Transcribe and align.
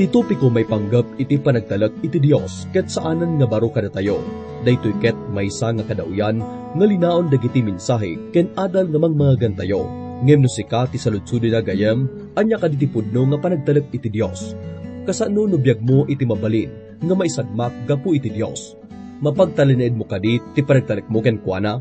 Iti 0.00 0.08
topiko 0.08 0.48
may 0.48 0.64
panggap 0.64 1.04
iti 1.20 1.36
panagtalak 1.36 1.92
iti 2.00 2.16
Dios 2.16 2.64
ket 2.72 2.88
saanan 2.88 3.36
nga 3.36 3.44
baro 3.44 3.68
kada 3.68 3.92
tayo. 3.92 4.16
Daytoy 4.64 4.96
ket 4.96 5.12
maysa 5.28 5.76
nga 5.76 5.84
kadauyan 5.84 6.40
nga 6.72 6.84
linaon 6.88 7.28
dagiti 7.28 7.60
mensahe 7.60 8.16
ken 8.32 8.48
adal 8.56 8.88
nga 8.88 8.96
mangmagan 8.96 9.52
tayo. 9.52 9.84
Ngem 10.24 10.40
no 10.40 10.48
sika 10.48 10.88
ti 10.88 10.96
saludsudi 10.96 11.52
na 11.52 11.60
gayam 11.60 12.08
anya 12.32 12.56
kaditi 12.56 12.88
pudno 12.88 13.28
nga 13.28 13.44
panagtalak 13.44 13.92
iti 13.92 14.08
Dios. 14.08 14.56
Kasano 15.04 15.44
no 15.44 15.60
biag 15.60 15.84
mo 15.84 16.08
iti 16.08 16.24
mabalin 16.24 16.96
nga 16.96 17.12
maisagmak 17.12 17.84
gapu 17.84 18.16
iti 18.16 18.32
Dios. 18.32 18.72
Mapagtalinid 19.20 19.92
mo 19.92 20.08
kadit 20.08 20.40
ti 20.56 20.64
panagtalak 20.64 21.12
mo 21.12 21.20
ken 21.20 21.44
kuana 21.44 21.76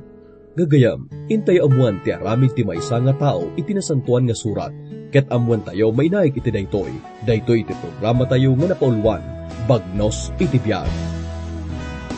Gagayam, 0.59 1.07
intay 1.31 1.63
amuan 1.63 2.03
ti 2.03 2.11
aramid 2.11 2.51
ti 2.51 2.67
maysa 2.67 2.99
nga 2.99 3.15
tao 3.15 3.47
iti 3.55 3.71
nasantuan 3.71 4.27
nga 4.27 4.35
surat, 4.35 4.75
ket 5.07 5.23
amuan 5.31 5.63
tayo 5.63 5.95
may 5.95 6.11
naik 6.11 6.35
iti 6.35 6.51
daytoy. 6.51 6.91
Daytoy 7.23 7.63
iti 7.63 7.71
programa 7.79 8.27
tayo 8.27 8.51
nga 8.59 8.75
napaulwan, 8.75 9.23
bagnos 9.71 10.35
iti 10.35 10.59
biyag. 10.59 10.91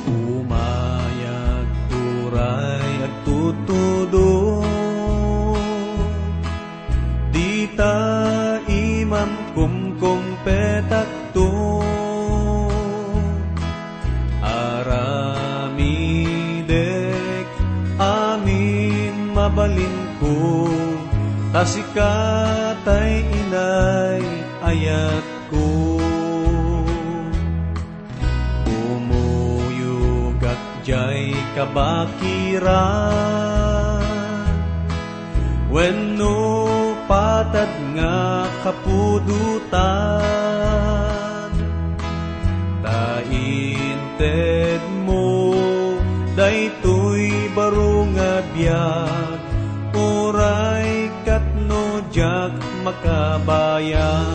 Umayag 0.10 1.70
turay 1.86 2.94
at 3.06 3.14
tutudo 3.30 4.30
Di 7.30 7.70
ta 7.78 8.02
imam 8.66 9.54
kumkumpetak 9.54 11.21
Tasikatay 21.62 23.22
inay 23.22 24.26
ayat 24.66 25.22
ko. 25.54 25.70
Umuyog 28.66 30.42
at 30.42 30.58
jay 30.82 31.38
kabakiran. 31.54 32.66
Wenno 35.70 36.42
patad 37.06 37.70
nga 37.94 38.50
kapudutan 38.66 39.70
Tainted 42.82 44.82
mo 45.06 45.54
daytoy 46.34 47.54
baro 47.54 48.10
nga 48.18 48.42
biyag 48.50 49.41
makabayan 53.32 54.28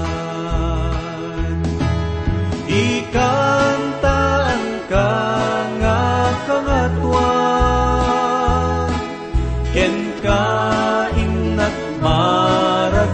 Ikantaan 2.67 4.63
ka 4.91 5.13
nga 5.81 6.29
kangatwa. 6.45 7.33
Ken 9.73 9.97
inat 11.17 11.77
maragsakan 12.05 13.07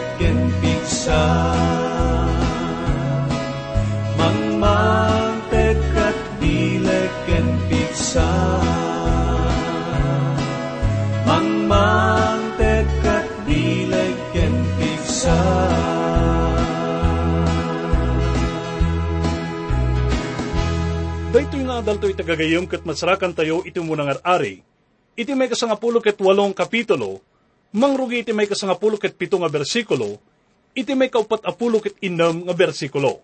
bilag 0.00 0.16
ken 0.16 0.38
piksan 0.64 2.28
Mangmantek 4.16 5.80
at 5.96 6.18
bilag 6.40 7.12
ken 7.28 7.46
piksan 7.68 8.64
Mangmantek 11.28 12.88
at 13.04 13.28
bilag 13.44 14.16
ken 14.32 14.54
piksan 14.80 15.68
Daytoy 21.30 21.62
nga 21.68 21.78
adaltoy 21.84 22.12
tagagayom 22.16 22.64
ket 22.66 22.82
masarakan 22.88 23.30
tayo 23.36 23.62
iti 23.62 23.78
munang 23.78 24.10
ari. 24.26 24.64
Iti 25.14 25.30
may 25.36 25.46
kasangapulo 25.46 26.02
ket 26.02 26.18
walong 26.18 26.50
kapitulo, 26.50 27.22
mangrugi 27.70 28.26
iti 28.26 28.32
may 28.34 28.50
kasangapulo 28.50 28.98
ket 28.98 29.14
pito 29.14 29.38
nga 29.38 29.50
bersikulo, 29.50 30.18
iti 30.74 30.92
may 30.94 31.10
kaupat 31.10 31.46
apulo 31.46 31.78
ket 31.78 31.98
inam 32.02 32.46
nga 32.46 32.54
bersikulo. 32.54 33.22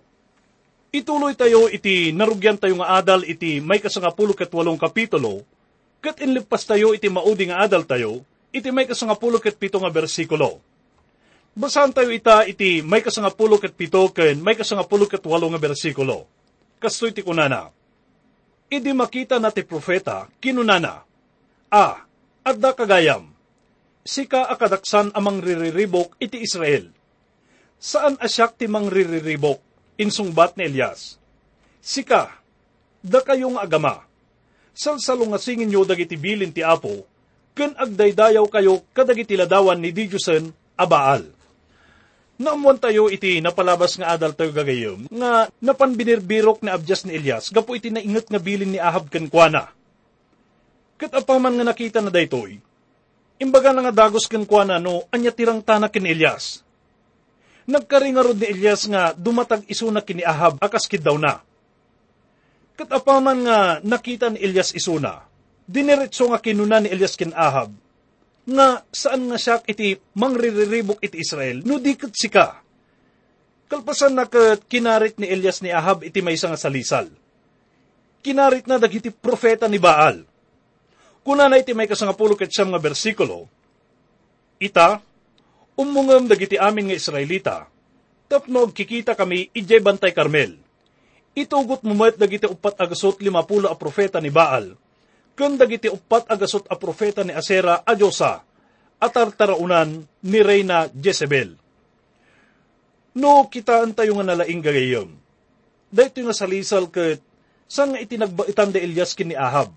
Ituloy 0.95 1.35
tayo 1.35 1.67
iti 1.67 2.15
narugyan 2.15 2.57
tayo 2.57 2.79
nga 2.81 2.97
adal 2.99 3.27
iti 3.27 3.59
may 3.59 3.83
kasangapulo 3.83 4.33
ket 4.33 4.51
walong 4.55 4.79
kapitulo, 4.79 5.43
ket 5.99 6.23
inlipas 6.23 6.63
tayo 6.65 6.95
iti 6.95 7.11
maudi 7.11 7.51
nga 7.51 7.67
adal 7.67 7.83
tayo, 7.83 8.23
iti 8.55 8.71
may 8.71 8.87
kasangapulo 8.87 9.43
ket 9.43 9.59
pito 9.59 9.83
nga 9.83 9.91
bersikulo. 9.91 10.63
Basahan 11.57 11.93
tayo 11.93 12.13
ita 12.13 12.45
iti 12.45 12.85
may 12.85 13.01
kasangapulo 13.01 13.59
ket 13.59 13.75
pito 13.75 14.09
ken 14.15 14.39
may 14.41 14.55
kasangapulo 14.55 15.11
ket 15.11 15.25
walo 15.27 15.51
nga 15.53 15.61
bersikulo. 15.61 16.29
Kastoy 16.79 17.11
ti 17.17 17.25
kunana. 17.25 17.73
Idi 18.69 18.93
makita 18.93 19.41
na 19.41 19.55
ti 19.55 19.63
profeta, 19.63 20.27
kinunana, 20.43 21.07
A. 21.71 22.03
Adda 22.47 22.71
kagayam. 22.75 23.36
Sika 24.07 24.47
akadaksan 24.47 25.11
amang 25.19 25.43
ririribok 25.43 26.15
iti 26.23 26.39
Israel. 26.39 26.87
Saan 27.75 28.15
asyak 28.23 28.55
ti 28.55 28.71
mang 28.71 28.87
ririribok? 28.87 29.59
Insungbat 29.99 30.55
ni 30.55 30.71
Elias. 30.71 31.19
Sika, 31.83 32.31
da 33.03 33.19
kayong 33.19 33.59
agama. 33.59 34.07
Salsalungasingin 34.77 35.67
nyo 35.67 35.83
dagiti 35.83 36.15
bilin 36.15 36.55
ti 36.55 36.63
Apo, 36.63 37.03
ken 37.57 37.75
agdaydayaw 37.75 38.47
kayo 38.47 38.87
kadagiti 38.95 39.35
ladawan 39.35 39.81
ni 39.83 39.91
Diyosen 39.91 40.55
abaal. 40.79 41.27
Naamuan 42.37 42.77
tayo 42.77 43.09
iti 43.09 43.41
napalabas 43.41 43.97
nga 43.97 44.13
adal 44.13 44.37
tayo 44.37 44.53
gagayom, 44.53 45.09
nga 45.09 45.49
napanbinirbirok 45.65 46.61
ni 46.61 46.69
Abjas 46.69 47.09
ni 47.09 47.17
Elias, 47.17 47.49
gapo 47.49 47.73
iti 47.73 47.89
naingat 47.89 48.29
nga 48.29 48.37
bilin 48.37 48.77
ni 48.77 48.79
Ahab 48.79 49.09
ken 49.09 49.33
kuana. 49.33 49.73
Kat 51.01 51.17
apaman 51.17 51.57
nga 51.57 51.65
nakita 51.65 52.05
na 52.05 52.13
daytoy, 52.13 52.61
imbaga 53.41 53.73
na 53.73 53.89
nga 53.89 54.07
dagos 54.07 54.29
ken 54.29 54.49
kuana 54.49 54.81
no, 54.81 55.05
anya 55.13 55.33
tirang 55.33 55.61
tanak 55.61 55.93
ken 55.93 56.09
Elias. 56.09 56.65
Nagkaringarod 57.67 58.39
ni 58.39 58.47
Elias 58.47 58.87
nga 58.87 59.11
dumatag 59.13 59.67
isuna 59.67 60.01
kini 60.01 60.23
Ahab 60.23 60.63
akas 60.63 60.87
kid 60.87 61.03
daw 61.03 61.19
na. 61.19 61.43
Kat 62.77 62.93
apaman 62.93 63.43
nga 63.43 63.59
nakita 63.83 64.31
ni 64.31 64.39
Elias 64.39 64.71
isuna, 64.77 65.25
diniretso 65.67 66.31
nga 66.31 66.39
kinuna 66.39 66.79
ni 66.79 66.93
Elias 66.93 67.19
ken 67.19 67.35
Ahab, 67.35 67.75
nga 68.47 68.87
saan 68.95 69.27
nga 69.27 69.39
siya 69.41 69.59
iti 69.67 69.99
mangririribok 70.15 71.03
iti 71.03 71.19
Israel, 71.19 71.67
no 71.67 71.83
di 71.83 71.99
kat 71.99 72.15
sika. 72.15 72.63
Kalpasan 73.67 74.15
na 74.15 74.31
kat 74.31 74.63
kinarit 74.71 75.19
ni 75.19 75.27
Elias 75.27 75.59
ni 75.59 75.75
Ahab 75.75 76.07
iti 76.07 76.23
may 76.23 76.39
nga 76.39 76.55
salisal. 76.55 77.11
Kinarit 78.23 78.71
na 78.71 78.79
dagiti 78.79 79.11
profeta 79.11 79.67
ni 79.67 79.83
Baal. 79.83 80.23
Kuna 81.27 81.51
na 81.51 81.59
iti 81.59 81.75
may 81.75 81.91
kasangapulo 81.91 82.39
ket 82.39 82.55
siyam 82.55 82.71
nga 82.71 82.79
bersikulo, 82.79 83.51
Ita, 84.63 85.03
umungam 85.75 86.31
dagiti 86.31 86.55
amin 86.55 86.89
nga 86.89 86.97
Israelita, 86.97 87.57
tapno 88.31 88.71
kikita 88.71 89.19
kami 89.19 89.51
ijay 89.51 89.83
bantay 89.83 90.15
Karmel. 90.15 90.55
Itugot 91.37 91.85
met 91.85 92.15
dagiti 92.17 92.47
upat 92.47 92.79
agasot 92.79 93.21
limapulo 93.21 93.69
a 93.69 93.77
profeta 93.77 94.23
ni 94.23 94.31
Baal, 94.31 94.79
ken 95.35 95.59
dagiti 95.59 95.91
upat 95.91 96.31
agasot 96.31 96.65
a 96.71 96.79
profeta 96.79 97.21
ni 97.27 97.35
Asera 97.35 97.83
a 97.83 97.93
Diyosa, 97.93 98.41
at 98.97 99.11
tartaraunan 99.13 100.09
ni 100.25 100.41
Reyna 100.41 100.89
Jezebel. 100.95 101.53
No, 103.19 103.51
kitaan 103.51 103.93
tayo 103.93 104.17
nga 104.17 104.33
nalaing 104.33 104.63
gagayom. 104.65 105.11
Dahito 105.93 106.25
nga 106.25 106.33
salisal 106.33 106.89
ket 106.89 107.21
saan 107.69 107.93
nga 107.93 108.01
itinagbaitan 108.01 108.73
de 108.73 108.81
Elias 108.81 109.13
kin 109.13 109.29
ni 109.29 109.37
Ahab. 109.37 109.75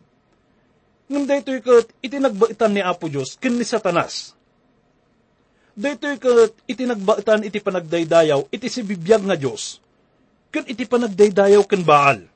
Ngam 1.10 1.26
daytoy 1.26 1.60
kat 1.66 1.90
itinagbaitan 2.06 2.70
ni 2.70 2.86
Apo 2.86 3.10
Diyos 3.10 3.34
kin 3.42 3.58
ni 3.58 3.66
Satanas. 3.66 4.38
Daytoy 5.74 6.22
kat 6.22 6.54
itinagbaitan 6.70 7.42
iti 7.42 7.58
panagdaydayaw 7.58 8.46
iti 8.54 8.70
si 8.70 8.86
bibiyag 8.86 9.26
nga 9.26 9.34
Diyos. 9.34 9.82
Ken 10.54 10.70
iti 10.70 10.86
panagdaydayaw 10.86 11.66
ken 11.66 11.82
Baal. 11.82 12.30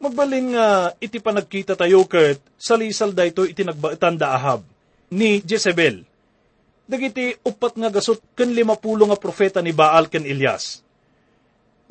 Magbalin 0.00 0.56
nga 0.56 0.92
iti 0.96 1.20
panagkita 1.20 1.76
tayo 1.76 2.08
kat 2.08 2.40
salisal 2.56 3.12
dayto 3.12 3.44
iti 3.44 3.60
nagbaitan 3.60 4.16
da 4.16 4.32
Ahab 4.32 4.64
ni 5.12 5.44
Jezebel. 5.44 6.00
Dagiti 6.88 7.36
upat 7.44 7.76
nga 7.76 7.92
gasot 7.92 8.24
ken 8.32 8.56
limapulo 8.56 9.04
nga 9.12 9.20
profeta 9.20 9.60
ni 9.60 9.76
Baal 9.76 10.08
ken 10.08 10.24
Elias. 10.24 10.80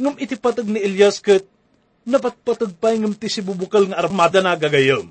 Ngum 0.01 0.17
iti 0.17 0.33
patag 0.33 0.65
ni 0.65 0.81
Elias 0.81 1.21
kat 1.21 1.45
napatpatag 2.05 2.77
pa 2.77 2.93
ngam 2.93 3.17
ti 3.17 3.27
si 3.27 3.41
bubukal 3.41 3.89
nga 3.89 3.97
armada 3.97 4.39
na 4.39 4.53
gagayom. 4.53 5.09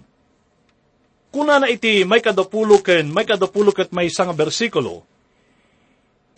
Kuna 1.35 1.58
na 1.58 1.67
iti 1.67 2.06
may 2.06 2.23
kadapulo 2.23 2.79
ken 2.79 3.11
may 3.11 3.26
kadapulo 3.26 3.75
ket 3.75 3.91
may 3.91 4.06
isang 4.06 4.31
bersikulo, 4.31 5.02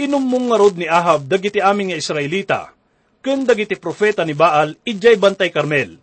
inom 0.00 0.24
mong 0.24 0.46
nga 0.48 0.56
ni 0.72 0.86
Ahab 0.88 1.28
dagiti 1.28 1.60
aming 1.60 1.92
nga 1.92 2.00
Israelita, 2.00 2.60
ken 3.20 3.44
dagiti 3.44 3.76
profeta 3.76 4.24
ni 4.24 4.32
Baal 4.32 4.72
ijay 4.88 5.20
bantay 5.20 5.52
Carmel. 5.52 6.00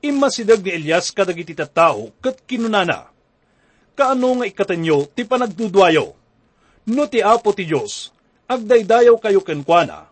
Imasidag 0.00 0.64
ni 0.64 0.72
Elias 0.72 1.12
kadagiti 1.12 1.52
tattao 1.52 2.08
ket 2.24 2.40
kinunana. 2.48 3.12
Kaano 3.98 4.40
nga 4.40 4.46
ikatanyo 4.46 5.10
ti 5.12 5.26
panagdudwayo? 5.26 6.14
No 6.88 7.04
ti 7.10 7.20
apo 7.20 7.52
ti 7.52 7.68
Diyos, 7.68 8.14
agdaydayaw 8.48 9.20
kayo 9.20 9.44
kenkwana. 9.44 10.08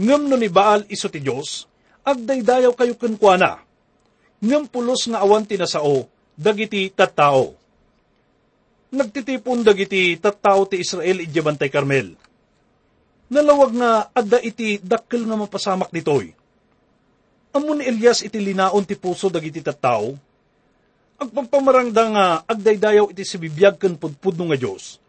Ngem 0.00 0.30
no 0.30 0.40
ni 0.40 0.48
Baal 0.48 0.86
iso 0.88 1.10
ti 1.12 1.20
Diyos, 1.20 1.68
agdaydayaw 2.14 2.72
kayo 2.72 2.94
kenkwana. 2.96 3.60
Ngem 4.38 4.70
pulos 4.70 5.04
nga 5.10 5.20
awan 5.20 5.44
tinasao, 5.44 6.06
dagiti 6.38 6.88
tattao. 6.94 7.58
Nagtitipon 8.88 9.66
dagiti 9.66 10.16
tattao 10.16 10.64
ti 10.64 10.80
Israel 10.80 11.20
iti 11.20 11.40
bantay 11.42 11.68
Carmel. 11.68 12.16
Nalawag 13.28 13.72
nga 13.76 13.90
adda 14.16 14.40
iti 14.40 14.80
dakkel 14.80 15.28
nga 15.28 15.36
mapasamak 15.36 15.92
ditoy. 15.92 16.32
Amo 17.52 17.76
ni 17.76 17.84
Elias 17.84 18.24
iti 18.24 18.40
linaon 18.40 18.88
ti 18.88 18.96
puso 18.96 19.28
dagiti 19.28 19.60
tattao. 19.60 20.16
Agpampamarangda 21.18 22.02
nga 22.14 22.26
agdaydayaw 22.46 23.12
iti 23.12 23.26
si 23.26 23.36
bibiyag 23.36 23.76
ken 23.76 23.98
pudpudno 23.98 24.48
nga 24.48 24.56
Dios. 24.56 25.02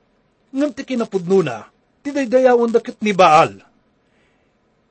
Ngem 0.49 0.73
ti 0.73 0.81
kinapudno 0.81 1.45
na, 1.45 1.69
ti 2.01 2.09
daydayawon 2.09 2.73
dakit 2.73 2.97
ni 3.05 3.13
Baal. 3.13 3.68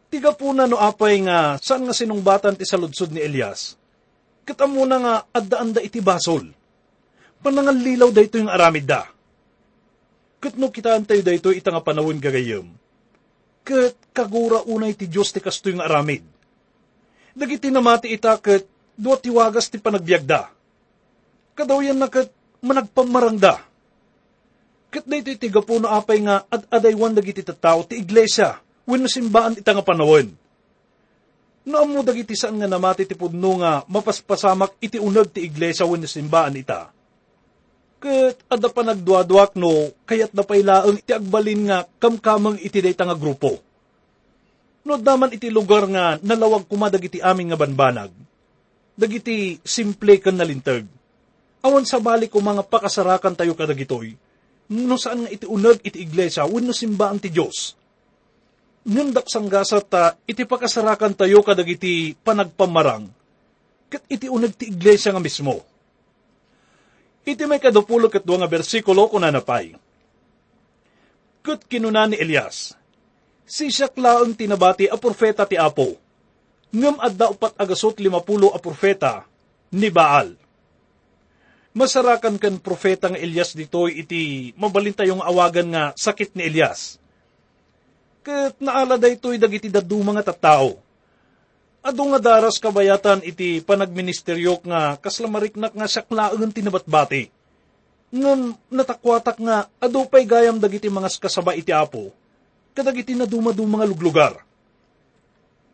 Tiga 0.09 0.33
po 0.33 0.57
na 0.57 0.65
no 0.65 0.81
apay 0.81 1.21
nga 1.21 1.61
saan 1.61 1.85
nga 1.85 1.93
sinungbatan 1.93 2.57
ti 2.57 2.65
saludsod 2.65 3.13
ni 3.13 3.21
Elias. 3.21 3.77
Kita 4.49 4.65
mo 4.65 4.89
na 4.89 4.97
nga 4.97 5.15
addaan 5.37 5.77
da 5.77 5.85
iti 5.85 6.01
basol. 6.01 6.49
Panangal 7.45 7.77
lilaw 7.77 8.09
da 8.09 8.25
ito 8.25 8.41
yung 8.41 8.49
aramid 8.49 8.89
da. 8.89 9.05
Kat 10.41 10.57
no 10.57 10.73
kitaan 10.73 11.05
tayo 11.05 11.21
da 11.21 11.37
ito 11.37 11.53
ita 11.53 11.69
nga 11.69 11.85
panawin 11.85 12.17
gagayam. 12.17 12.73
Kat 13.69 13.93
kagura 14.17 14.65
unay 14.65 14.97
ti 14.97 15.05
Diyos 15.05 15.29
ti 15.29 15.45
kasto 15.45 15.69
yung 15.69 15.85
aramid. 15.85 16.25
Dagiti 17.37 17.69
namati 17.69 18.09
ita 18.09 18.41
kat 18.41 18.65
duwa 18.97 19.21
tiwagas 19.21 19.69
ti 19.69 19.77
panagbiagda. 19.77 20.49
Kadaw 21.53 21.85
yan 21.85 22.01
na 22.01 22.09
kat 22.09 22.33
managpamarangda. 22.65 23.61
Kat 24.89 25.05
da 25.05 25.15
ito 25.21 25.37
itiga 25.37 25.61
po 25.61 25.77
apay 25.85 26.25
nga 26.25 26.49
at 26.49 26.65
adaywan 26.73 27.13
dagiti 27.13 27.45
tattao 27.45 27.85
ti 27.85 28.01
iglesia 28.01 28.65
wenno 28.89 29.07
simbaan 29.07 29.61
ita 29.61 29.77
nga 29.77 29.85
panawin 29.85 30.33
Naamo 31.69 32.01
dagiti 32.01 32.33
saan 32.33 32.57
nga 32.57 32.65
namati 32.65 33.05
ti 33.05 33.13
pudno 33.13 33.61
nga 33.61 33.85
mapaspasamak 33.85 34.81
iti 34.81 34.97
unag 34.97 35.37
ti 35.37 35.45
iglesia 35.45 35.85
wenno 35.85 36.09
simbaan 36.09 36.57
ita. 36.57 36.89
Ket 38.01 38.41
adda 38.49 38.73
pa 38.73 38.81
nagduadwak 38.81 39.53
no 39.53 39.93
kayat 40.09 40.33
na 40.33 40.49
pailaeng 40.49 40.97
iti 40.97 41.13
agbalin 41.13 41.69
nga 41.69 41.85
kamkamang 42.01 42.57
iti 42.65 42.81
dayta 42.81 43.05
nga 43.05 43.13
grupo. 43.13 43.61
No 44.89 44.97
daman 44.97 45.37
iti 45.37 45.53
lugar 45.53 45.85
nga 45.93 46.17
nalawag 46.25 46.65
kumadag 46.65 47.05
iti 47.05 47.21
amin 47.21 47.53
nga 47.53 47.61
banbanag. 47.61 48.17
Dagiti 48.97 49.61
simple 49.61 50.25
kan 50.25 50.41
nalintag. 50.41 50.89
Awan 51.61 51.85
sa 51.85 52.01
balik 52.01 52.33
ko 52.33 52.41
mga 52.41 52.65
pakasarakan 52.65 53.37
tayo 53.37 53.53
kadagitoy. 53.53 54.17
No 54.73 54.97
saan 54.97 55.29
nga 55.29 55.31
iti 55.37 55.45
unag 55.45 55.85
iti 55.85 56.01
iglesia 56.01 56.49
wenno 56.49 56.73
simbaan 56.73 57.21
ti 57.21 57.29
Dios 57.29 57.78
ngundak 58.89 59.29
sanggasa 59.29 59.85
ta 59.85 60.17
iti 60.25 60.49
pakasarakan 60.49 61.13
tayo 61.13 61.45
kadagiti 61.45 62.17
panagpamarang, 62.25 63.05
kat 63.93 64.03
iti 64.09 64.33
unag 64.33 64.57
ti 64.57 64.73
iglesia 64.73 65.13
nga 65.13 65.21
mismo. 65.21 65.61
Iti 67.29 67.45
may 67.45 67.61
kadupulo 67.61 68.09
kat 68.09 68.25
nga 68.25 68.49
bersikulo 68.49 69.13
kuna 69.13 69.29
napay. 69.29 69.77
Kat 71.45 71.61
kinuna 71.69 72.09
ni 72.09 72.17
Elias, 72.17 72.73
si 73.45 73.69
Siaklaang 73.69 74.33
tinabati 74.33 74.89
a 74.89 74.97
profeta 74.97 75.45
ti 75.45 75.61
Apo, 75.61 76.01
ngam 76.73 76.97
adda 76.97 77.29
upat 77.29 77.61
agasot 77.61 78.01
limapulo 78.01 78.57
a 78.57 78.59
profeta 78.61 79.29
ni 79.77 79.93
Baal. 79.93 80.33
Masarakan 81.77 82.41
kan 82.41 82.57
profeta 82.57 83.13
nga 83.13 83.21
Elias 83.21 83.53
ditoy 83.53 84.01
iti 84.01 84.51
mabalintayong 84.57 85.21
awagan 85.21 85.69
nga 85.69 85.85
sakit 85.93 86.33
ni 86.33 86.49
Elias 86.49 86.97
ket 88.23 88.59
naala 88.61 89.01
daytoy 89.01 89.39
dagiti 89.41 89.71
daddu 89.73 89.99
mga 90.03 90.23
tattao. 90.33 90.79
Ado 91.79 92.03
nga 92.11 92.21
daras 92.21 92.59
kabayatan 92.59 93.23
iti 93.23 93.63
panagministeryok 93.63 94.67
nga 94.67 94.99
kaslamariknak 94.99 95.73
nga 95.73 95.87
saklaen 95.87 96.51
tinabatbati. 96.51 97.31
Ngam 98.13 98.57
natakwatak 98.73 99.39
nga 99.39 99.69
ado 99.79 100.01
pay 100.09 100.25
gayam 100.27 100.59
dagiti 100.59 100.89
mga 100.89 101.13
kasaba 101.21 101.55
iti 101.55 101.71
apo, 101.71 102.11
kadagiti 102.73 103.15
na 103.15 103.29
dumadu 103.29 103.63
mga 103.65 103.87
luglugar. 103.89 104.35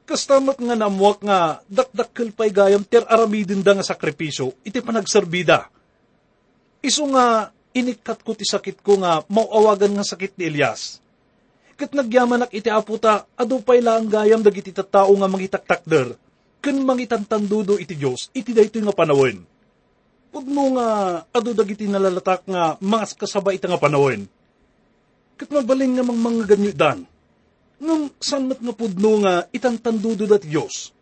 Kastamat 0.05 0.61
nga 0.61 0.77
namuak 0.77 1.25
nga 1.25 1.65
dakdakkel 1.65 2.37
pay 2.37 2.53
gayam 2.53 2.85
ter 2.85 3.09
aramidin 3.09 3.65
da 3.65 3.73
nga 3.73 3.87
sakripisyo 3.87 4.53
iti 4.61 4.85
panagserbida. 4.85 5.73
Iso 6.85 7.09
nga 7.09 7.49
inikat 7.73 8.21
ko 8.21 8.37
ti 8.37 8.45
sakit 8.45 8.85
ko 8.85 9.01
nga 9.01 9.25
mauawagan 9.33 9.97
nga 9.97 10.05
sakit 10.05 10.37
ni 10.37 10.53
Elias 10.53 11.04
Kat 11.75 11.91
nagyamanak 11.91 12.55
iti 12.55 12.71
aputa, 12.71 13.27
adu 13.35 13.59
pay 13.59 13.83
lang 13.83 14.07
gayam 14.07 14.47
dagiti 14.47 14.71
tattao 14.71 15.11
nga 15.19 15.27
mangitaktakder, 15.27 16.15
ken 16.63 16.79
mangitantandudo 16.87 17.75
iti 17.83 17.99
Dios 17.99 18.31
iti 18.31 18.55
daytoy 18.55 18.87
nga 18.87 18.95
panawin. 18.95 19.43
Pudno 20.31 20.63
nga 20.79 20.89
adu 21.35 21.51
dagiti 21.51 21.91
nalalatak 21.91 22.47
nga 22.47 22.79
mga 22.79 23.19
kasaba 23.19 23.51
iti 23.51 23.67
nga 23.67 23.79
panawin. 23.79 24.23
Kat 25.35 25.51
mabalin 25.51 25.99
nga 25.99 26.07
mga 26.07 26.43
ganyo 26.47 26.73
dan. 26.73 26.99
Ngam 27.83 28.15
sanmat 28.23 28.63
nga 28.63 28.75
pudno 28.75 29.27
nga 29.27 29.51
itantandudo 29.51 30.31
dati 30.31 30.47
Dios. 30.47 30.95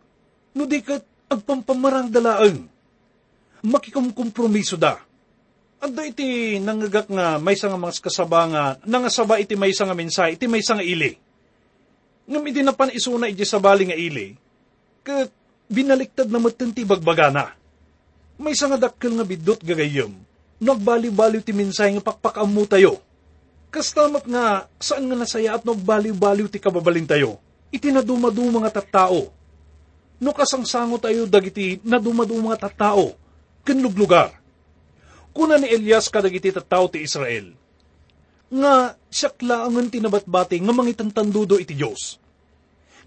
No 0.56 0.64
di 0.64 0.80
kat 0.80 1.04
agpampamarang 1.28 2.08
dalaang. 2.08 2.64
Makikumkompromiso 3.62 4.80
da 4.80 5.11
Anda 5.82 6.06
iti 6.06 6.62
nangagak 6.62 7.10
nga 7.10 7.42
may 7.42 7.58
nga 7.58 7.74
mga 7.74 8.06
kasaba 8.06 8.46
nga 8.46 8.62
nangasaba 8.86 9.42
iti 9.42 9.58
may 9.58 9.74
nga 9.74 9.98
mensahe 9.98 10.38
iti 10.38 10.46
may 10.46 10.62
nga 10.62 10.78
ili. 10.78 11.18
Ngam 12.30 12.44
iti 12.46 12.62
napan 12.62 12.94
isuna 12.94 13.26
iti 13.26 13.42
sabali 13.42 13.90
nga 13.90 13.98
ili. 13.98 14.38
Kat 15.02 15.26
binaliktad 15.66 16.30
na 16.30 16.38
matinti 16.38 16.86
bagbagana. 16.86 17.50
May 18.38 18.54
nga 18.54 18.78
dakkel 18.78 19.10
nga 19.18 19.26
bidot 19.26 19.58
gagayom. 19.58 20.14
Nagbaliw-baliw 20.62 21.42
ti 21.42 21.50
mensahe 21.50 21.90
nga 21.98 22.14
pakpakamu 22.14 22.62
tayo. 22.70 23.02
Kastamat 23.74 24.22
nga 24.30 24.70
saan 24.78 25.10
nga 25.10 25.18
nasaya 25.18 25.58
at 25.58 25.66
nagbaliw-baliw 25.66 26.46
ti 26.46 26.62
kababalin 26.62 27.10
tayo. 27.10 27.42
Iti 27.74 27.90
nadumadu 27.90 28.46
mga 28.46 28.70
tattao. 28.70 29.34
No 30.22 30.30
kasangsango 30.30 31.02
tayo 31.02 31.26
dagiti 31.26 31.82
nadumadu 31.82 32.38
mga 32.38 32.70
tattao. 32.70 33.18
Kanluglugar 33.66 34.41
kuna 35.32 35.56
ni 35.56 35.68
Elias 35.68 36.12
kadagiti 36.12 36.52
tattao 36.52 36.86
ti 36.86 37.00
Israel. 37.00 37.52
Nga 38.52 39.00
siya 39.08 39.30
klaangan 39.32 39.88
tinabatbati 39.88 40.60
nga 40.60 40.72
mangitantandudo 40.76 41.56
iti 41.56 41.72
Diyos. 41.72 42.20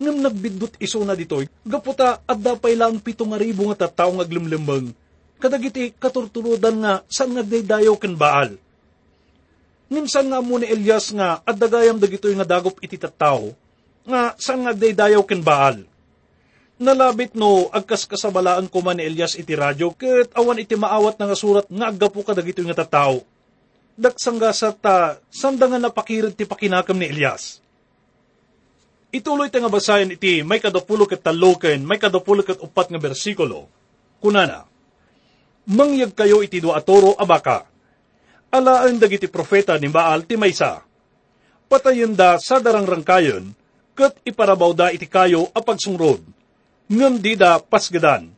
Ngam 0.02 0.20
nagbidgot 0.20 0.76
iso 0.82 1.00
na 1.08 1.16
ditoy, 1.16 1.48
gaputa 1.64 2.20
at 2.26 2.36
dapay 2.36 2.76
lang 2.76 3.00
pito 3.00 3.24
nga 3.24 3.40
ribo 3.40 3.64
nga 3.72 3.88
tattao 3.88 4.12
nga 4.20 4.28
glimlimbang, 4.28 4.92
kadagiti 5.40 5.96
katurturudan 5.96 6.84
nga 6.84 6.94
saan 7.08 7.32
nga 7.32 7.46
daydayaw 7.46 7.96
ken 7.96 8.18
Baal. 8.20 8.60
Minsan 9.88 10.28
nga 10.28 10.44
mo 10.44 10.60
ni 10.60 10.68
Elias 10.68 11.16
nga 11.16 11.40
at 11.46 11.56
dagayam 11.56 11.96
dagitoy 11.96 12.36
nga 12.36 12.44
dagop 12.44 12.76
iti 12.84 13.00
tattao, 13.00 13.56
nga 14.04 14.36
saan 14.36 14.68
nga 14.68 14.76
daydayaw 14.76 15.24
ken 15.24 15.40
Baal 15.40 15.88
Nalabit 16.76 17.40
no, 17.40 17.72
agkas 17.72 18.04
kasabalaan 18.04 18.68
ko 18.68 18.84
man 18.84 19.00
ni 19.00 19.08
Elias 19.08 19.40
iti 19.40 19.56
radyo, 19.56 19.96
ket 19.96 20.36
awan 20.36 20.60
iti 20.60 20.76
maawat 20.76 21.16
nga 21.16 21.32
surat 21.32 21.64
nga 21.72 21.88
aggapo 21.88 22.20
ka 22.20 22.36
dagito 22.36 22.60
nga 22.68 22.84
tatao. 22.84 23.24
Daksangga 23.96 24.52
sa 24.52 24.76
ta, 24.76 25.16
sanda 25.32 25.72
nga 25.72 25.80
napakirid 25.80 26.36
ti 26.36 26.44
pakinakam 26.44 27.00
ni 27.00 27.08
Elias. 27.08 27.64
Ituloy 29.16 29.48
ta 29.48 29.64
nga 29.64 29.72
basayan 29.72 30.12
iti 30.12 30.44
may 30.44 30.60
kadapulo 30.60 31.08
ket 31.08 31.24
talo 31.24 31.56
ken 31.56 31.88
may 31.88 31.96
kadapulo 31.96 32.44
ket 32.44 32.60
upat 32.60 32.92
nga 32.92 33.00
bersikulo. 33.00 33.72
Kunana, 34.20 34.68
Mangyag 35.66 36.14
kayo 36.14 36.44
iti 36.44 36.62
dua 36.62 36.78
atoro 36.78 37.16
abaka. 37.16 37.66
Alaan 38.54 39.02
dagiti 39.02 39.26
profeta 39.32 39.80
ni 39.80 39.90
Baal 39.90 40.28
ti 40.28 40.38
maysa. 40.38 40.84
Patayen 41.66 42.14
da 42.14 42.38
sa 42.38 42.62
darangrang 42.62 43.02
kayon, 43.02 43.50
ket 43.98 44.14
iparabaw 44.22 44.76
da 44.78 44.94
iti 44.94 45.10
kayo 45.10 45.50
a 45.56 45.64
pagsungrod. 45.66 46.35
Ngem 46.86 47.18
di 47.18 47.34
da 47.34 47.58
pasgadan. 47.58 48.30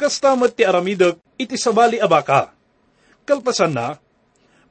Kastamat 0.00 0.56
ti 0.56 0.64
aramidek 0.64 1.20
iti 1.36 1.56
sabali 1.60 2.00
abaka. 2.00 2.52
Kalpasan 3.28 3.72
na, 3.72 3.96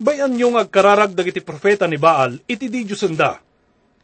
bayan 0.02 0.34
yung 0.38 0.58
agkararag 0.58 1.14
dagiti 1.14 1.42
profeta 1.42 1.86
ni 1.86 1.98
Baal 2.02 2.42
iti 2.50 2.70
di 2.70 2.86
Diyosenda 2.86 3.46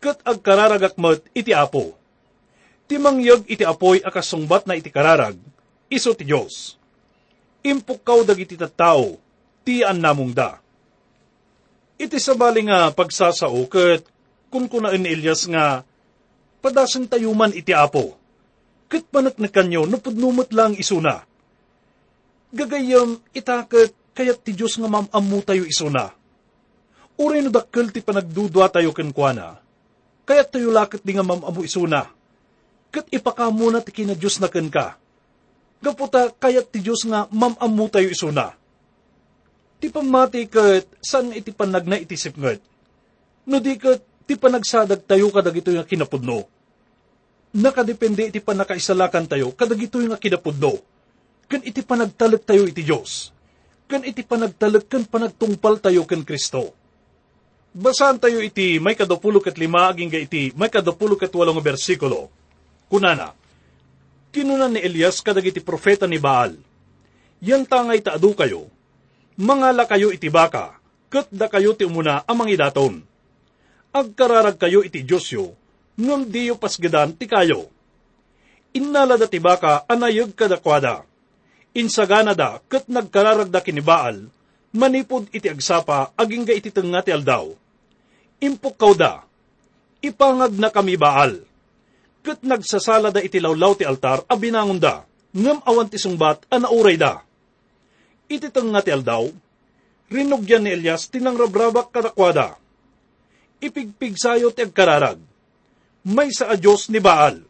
kat 0.01 0.17
agkararagakmat 0.25 1.29
iti 1.38 1.53
apo. 1.53 1.93
Timangyag 2.89 3.46
iti 3.46 3.62
apoy 3.62 4.01
akasungbat 4.01 4.65
na 4.65 4.75
iti 4.75 4.89
kararag, 4.89 5.38
iso 5.88 6.12
ti 6.17 6.25
Diyos. 6.25 6.75
Impukaw 7.62 8.25
dagiti 8.25 8.58
tattao, 8.58 9.22
tian 9.62 10.01
namong 10.01 10.34
da. 10.34 10.58
Iti 12.01 12.17
sabali 12.17 12.65
nga 12.65 12.89
pagsasao 12.89 13.62
kat 13.70 14.01
kung 14.50 14.65
kunaan 14.65 15.05
ni 15.05 15.13
Elias 15.13 15.46
nga 15.46 15.86
padasan 16.60 17.05
tayuman 17.05 17.53
iti 17.53 17.72
apo. 17.72 18.17
Kat 18.91 19.07
panaknakan 19.07 19.67
nyo, 19.71 19.81
napudnumot 19.88 20.51
lang 20.51 20.75
isuna. 20.75 21.24
Gagayam 22.51 23.15
itakat 23.31 23.95
kayat 24.12 24.43
ti 24.43 24.51
Diyos 24.51 24.75
nga 24.75 24.91
mamamu 24.91 25.39
tayo 25.39 25.63
isuna. 25.63 26.12
Uri 27.15 27.39
no 27.39 27.48
dakkel 27.48 27.95
ti 27.95 28.03
panagdudwa 28.03 28.67
tayo 28.67 28.91
kenkwana 28.91 29.62
kaya 30.31 30.48
tayo 30.48 30.71
lakit 30.71 31.03
di 31.03 31.12
nga 31.12 31.27
mamamu 31.27 31.60
isuna. 31.65 32.07
Kat 32.88 33.03
ipakamu 33.12 33.67
na 33.67 33.83
ti 33.83 33.91
kina 33.91 34.15
Diyos 34.15 34.39
na 34.39 34.48
ken 34.48 34.71
ka. 34.71 34.95
Gaputa 35.83 36.31
kayat 36.31 36.71
ti 36.71 36.79
Diyos 36.79 37.03
nga 37.03 37.27
mamamu 37.36 37.91
tayo 37.91 38.07
isuna. 38.07 38.55
Ti 39.83 39.91
pamati 39.91 40.48
kat 40.48 40.88
saan 41.03 41.36
iti 41.36 41.51
panag 41.51 41.83
na 41.83 42.00
iti 42.00 42.15
sipngat. 42.15 42.63
No 43.50 43.60
di 43.60 43.75
kat 43.75 44.00
ti 44.24 44.39
panagsadag 44.39 45.03
tayo 45.03 45.27
kadag 45.36 45.57
ito 45.60 45.75
nga 45.75 45.83
kinapudno. 45.83 46.48
Nakadepende 47.51 48.31
iti 48.31 48.39
panakaisalakan 48.39 49.27
tayo 49.27 49.51
kadag 49.51 49.79
ito 49.79 50.00
nga 50.00 50.15
kinapudno. 50.15 50.79
Kan 51.51 51.62
iti 51.67 51.84
panagtalag 51.84 52.43
tayo 52.48 52.63
iti 52.63 52.84
Diyos. 52.88 53.36
Kan 53.91 54.08
iti 54.08 54.24
panagtalag 54.24 54.88
kan 54.88 55.03
panagtungpal 55.03 55.84
tayo 55.84 56.08
ken 56.08 56.24
Kristo 56.24 56.72
Basahan 57.72 58.20
tayo 58.20 58.43
iti 58.43 58.84
may 58.84 59.00
kadapulo 59.00 59.39
kat 59.39 59.55
lima 59.55 59.88
aging 59.88 60.12
iti 60.12 60.51
may 60.60 60.67
kadapulo 60.67 61.15
kat 61.15 61.31
walong 61.31 61.63
bersikulo. 61.63 62.27
Kunana, 62.91 63.31
kinunan 64.36 64.75
ni 64.75 64.84
Elias 64.84 65.24
kadag 65.24 65.48
iti 65.48 65.63
profeta 65.63 66.03
ni 66.03 66.20
Baal. 66.20 66.60
Yan 67.39 67.63
tangay 67.63 68.03
taadu 68.03 68.36
kayo, 68.36 68.67
mangala 69.39 69.88
kayo 69.88 70.12
iti 70.12 70.27
baka, 70.27 70.75
kat 71.08 71.31
da 71.31 71.48
kayo 71.48 71.72
ti 71.72 71.88
umuna 71.88 72.27
amang 72.27 72.51
idaton. 72.51 73.00
Agkararag 73.96 74.60
kayo 74.60 74.84
iti 74.84 75.08
Diyosyo, 75.08 75.55
ngam 76.01 76.25
diyo 76.25 76.58
pasgadan 76.58 77.13
ti 77.13 77.29
kayo. 77.29 77.70
Innalada 78.74 79.29
ti 79.29 79.38
baka 79.38 79.86
anayag 79.86 80.34
kadakwada. 80.34 81.05
Insagana 81.77 82.34
da 82.34 82.58
kat 82.65 82.89
nagkararag 82.89 83.53
da 83.53 83.62
kinibaal, 83.62 84.25
manipod 84.74 85.29
iti 85.29 85.46
agsapa 85.46 86.17
aging 86.17 86.50
ga 86.50 86.53
iti 86.58 86.74
tenga 86.74 87.05
ti 87.05 87.13
aldaw 87.13 87.62
impukaw 88.41 88.98
da, 88.98 89.22
ipangag 90.01 90.58
na 90.58 90.74
kami 90.74 90.98
baal. 90.98 91.46
Kat 92.25 92.41
nagsasala 92.41 93.13
da 93.13 93.22
iti 93.22 93.38
lawlaw 93.38 93.77
ti 93.77 93.86
altar, 93.86 94.25
abinangon 94.25 94.81
da, 94.81 95.05
ngam 95.38 95.62
awan 95.62 95.88
ti 95.88 96.01
sungbat, 96.01 96.50
anauray 96.50 96.98
da. 96.98 97.22
Ititang 98.25 98.74
nga 98.74 98.81
ti 98.81 98.89
aldaw, 98.89 99.29
rinugyan 100.10 100.65
ni 100.65 100.74
Elias 100.74 101.08
tinangrabrabak 101.13 101.93
karakwada. 101.93 102.58
Ipigpig 103.62 104.17
sayo 104.17 104.50
ti 104.50 104.65
agkararag. 104.65 105.22
May 106.01 106.34
sa 106.34 106.50
adyos 106.50 106.89
ni 106.89 106.98
Baal. 106.98 107.41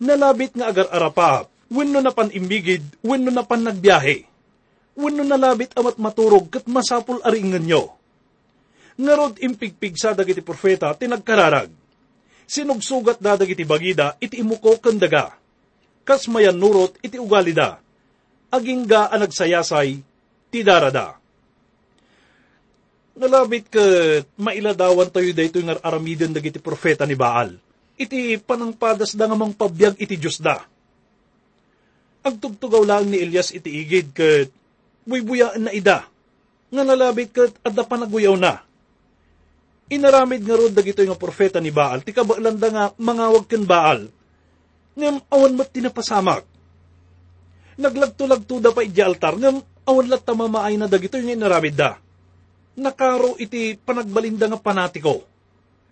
Nalabit 0.00 0.56
nga 0.56 0.68
agar 0.68 0.92
arapahap, 0.92 1.48
wenno 1.72 2.00
na 2.00 2.12
pan 2.12 2.28
imbigid, 2.28 2.84
wenno 3.00 3.32
na 3.32 3.44
pan 3.44 3.64
nagbiyahe. 3.64 4.28
Wenno 5.00 5.24
nalabit 5.24 5.72
amat 5.80 5.96
maturog 5.96 6.52
kat 6.52 6.68
masapul 6.68 7.24
aringan 7.24 7.64
nyo 7.64 8.00
Ngarod 9.00 9.40
impigpig 9.40 9.96
sa 9.96 10.12
dagiti 10.12 10.44
profeta 10.44 10.92
tinagkararag. 10.92 11.72
Sinugsugat 12.44 13.16
da 13.16 13.40
dagiti 13.40 13.64
bagida 13.64 14.12
iti 14.20 14.44
imuko 14.44 14.76
kandaga. 14.76 15.32
Kas 16.04 16.28
mayan 16.28 16.60
nurot 16.60 17.00
iti 17.00 17.16
ugalida. 17.16 17.80
Aging 18.52 18.84
ga 18.84 19.08
anagsayasay 19.08 20.04
ti 20.52 20.60
darada. 20.60 21.16
Nalabit 23.16 23.72
ka 23.72 23.84
mailadawan 24.36 25.08
tayo 25.08 25.32
dayto 25.32 25.64
nga 25.64 25.80
aramiden 25.80 26.36
dagiti 26.36 26.60
profeta 26.60 27.08
ni 27.08 27.16
Baal. 27.16 27.69
Iti 28.00 28.40
panangpadas 28.40 29.12
da 29.12 29.28
nga 29.28 29.36
mang 29.36 29.52
pabiyag 29.52 30.00
iti 30.00 30.16
Diyos 30.16 30.40
da. 30.40 30.64
Agtugtugaw 32.24 32.80
lang 32.80 33.12
ni 33.12 33.20
Elias 33.20 33.52
iti 33.52 33.68
igid 33.68 34.16
kat 34.16 34.48
buybuyaan 35.04 35.68
na 35.68 35.72
ida. 35.76 36.08
Nga 36.72 36.82
nalabit 36.84 37.30
kat 37.36 37.52
adda 37.60 37.84
panaguyaw 37.84 38.36
na 38.40 38.64
Inaramid 39.90 40.46
nga 40.46 40.54
rod 40.54 40.70
dagito 40.70 41.02
nga 41.02 41.18
profeta 41.18 41.58
ni 41.58 41.74
Baal, 41.74 42.06
ti 42.06 42.14
kabalanda 42.14 42.70
nga 42.70 42.84
mangawag 42.94 43.42
ken 43.50 43.66
Baal. 43.66 44.06
Ngam 44.94 45.18
awan 45.26 45.58
mat 45.58 45.74
tinapasamak. 45.74 46.46
Naglagto-lagto 47.74 48.62
da 48.62 48.70
pa 48.70 48.86
iti 48.86 49.02
altar, 49.02 49.34
ngam 49.34 49.58
awan 49.90 50.06
lat 50.06 50.22
tamamaay 50.22 50.78
na 50.78 50.86
dagito 50.86 51.18
nga 51.18 51.34
inaramid 51.34 51.74
da. 51.74 51.98
Nakaro 52.78 53.34
iti 53.42 53.74
panagbalinda 53.74 54.46
nga 54.46 54.62
panatiko. 54.62 55.26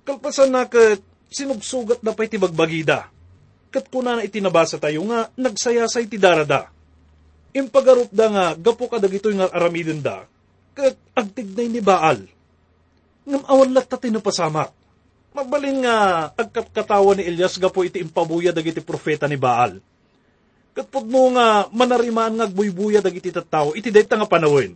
Kalpasan 0.06 0.54
na 0.54 0.70
kat 0.70 1.02
sinugsugat 1.28 2.00
na 2.04 2.12
pa 2.16 2.24
iti 2.24 2.40
bagbagida. 2.40 3.08
Kat 3.68 3.88
kuna 3.92 4.16
na 4.16 4.24
itinabasa 4.24 4.80
tayo 4.80 5.04
nga 5.08 5.28
nagsayasay 5.36 6.08
ti 6.08 6.16
darada. 6.16 6.72
Impagarup 7.52 8.08
da 8.12 8.26
nga 8.28 8.44
gapo 8.56 8.88
ka 8.88 8.96
dagito 8.96 9.28
nga 9.32 9.52
aramidin 9.52 10.00
da. 10.00 10.24
Kat 10.72 10.96
agtignay 11.12 11.68
ni 11.68 11.84
Baal 11.84 12.24
ngam 13.28 13.44
awan 13.44 13.70
lat 13.76 13.84
tati 13.84 14.08
pasamak. 14.08 14.72
Mabalin 15.36 15.84
nga 15.84 15.96
agkatkatawa 16.32 17.12
ni 17.12 17.28
Elias 17.28 17.60
gapo 17.60 17.84
iti 17.84 18.00
impabuya 18.00 18.50
dagiti 18.50 18.80
profeta 18.80 19.28
ni 19.28 19.36
Baal. 19.36 19.76
Katpudno 20.72 21.36
nga 21.36 21.68
manarimaan 21.68 22.40
nga 22.40 22.48
agbuybuya 22.48 23.04
dagiti 23.04 23.28
tattao 23.28 23.76
iti 23.76 23.92
dayta 23.92 24.16
nga 24.16 24.24
panawin. 24.24 24.72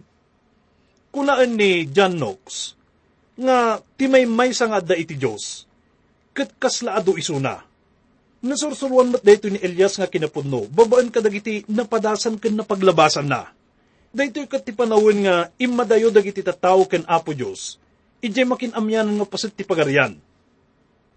Kunaan 1.09 1.57
ni 1.57 1.89
John 1.89 2.21
Knox 2.21 2.77
nga 3.41 3.81
timay 3.97 4.29
may 4.29 4.53
nga 4.53 4.85
da 4.85 4.93
iti 4.93 5.17
Diyos. 5.17 5.65
Kat 6.33 6.49
kaslaado 6.57 7.17
isuna. 7.21 7.61
Nasursuruan 8.43 9.13
mat 9.15 9.23
dayto 9.23 9.47
ni 9.47 9.61
Elias 9.63 10.01
nga 10.01 10.11
kinapudno, 10.11 10.67
babaan 10.67 11.13
ka 11.13 11.23
dagiti 11.23 11.63
napadasan 11.71 12.41
ken 12.43 12.59
napaglabasan 12.59 13.29
na. 13.29 13.53
Daytoy 14.11 14.51
kat 14.51 14.67
ti 14.67 14.73
panawin 14.75 15.25
nga 15.25 15.53
imadayo 15.57 16.11
dagiti 16.11 16.43
tattao 16.43 16.85
ken 16.91 17.07
Apo 17.07 17.33
Diyos 17.33 17.83
ije 18.23 18.47
makinamyanan 18.47 19.19
nga 19.19 19.27
pasit 19.27 19.53
ti 19.53 19.67
pagarian. 19.67 20.15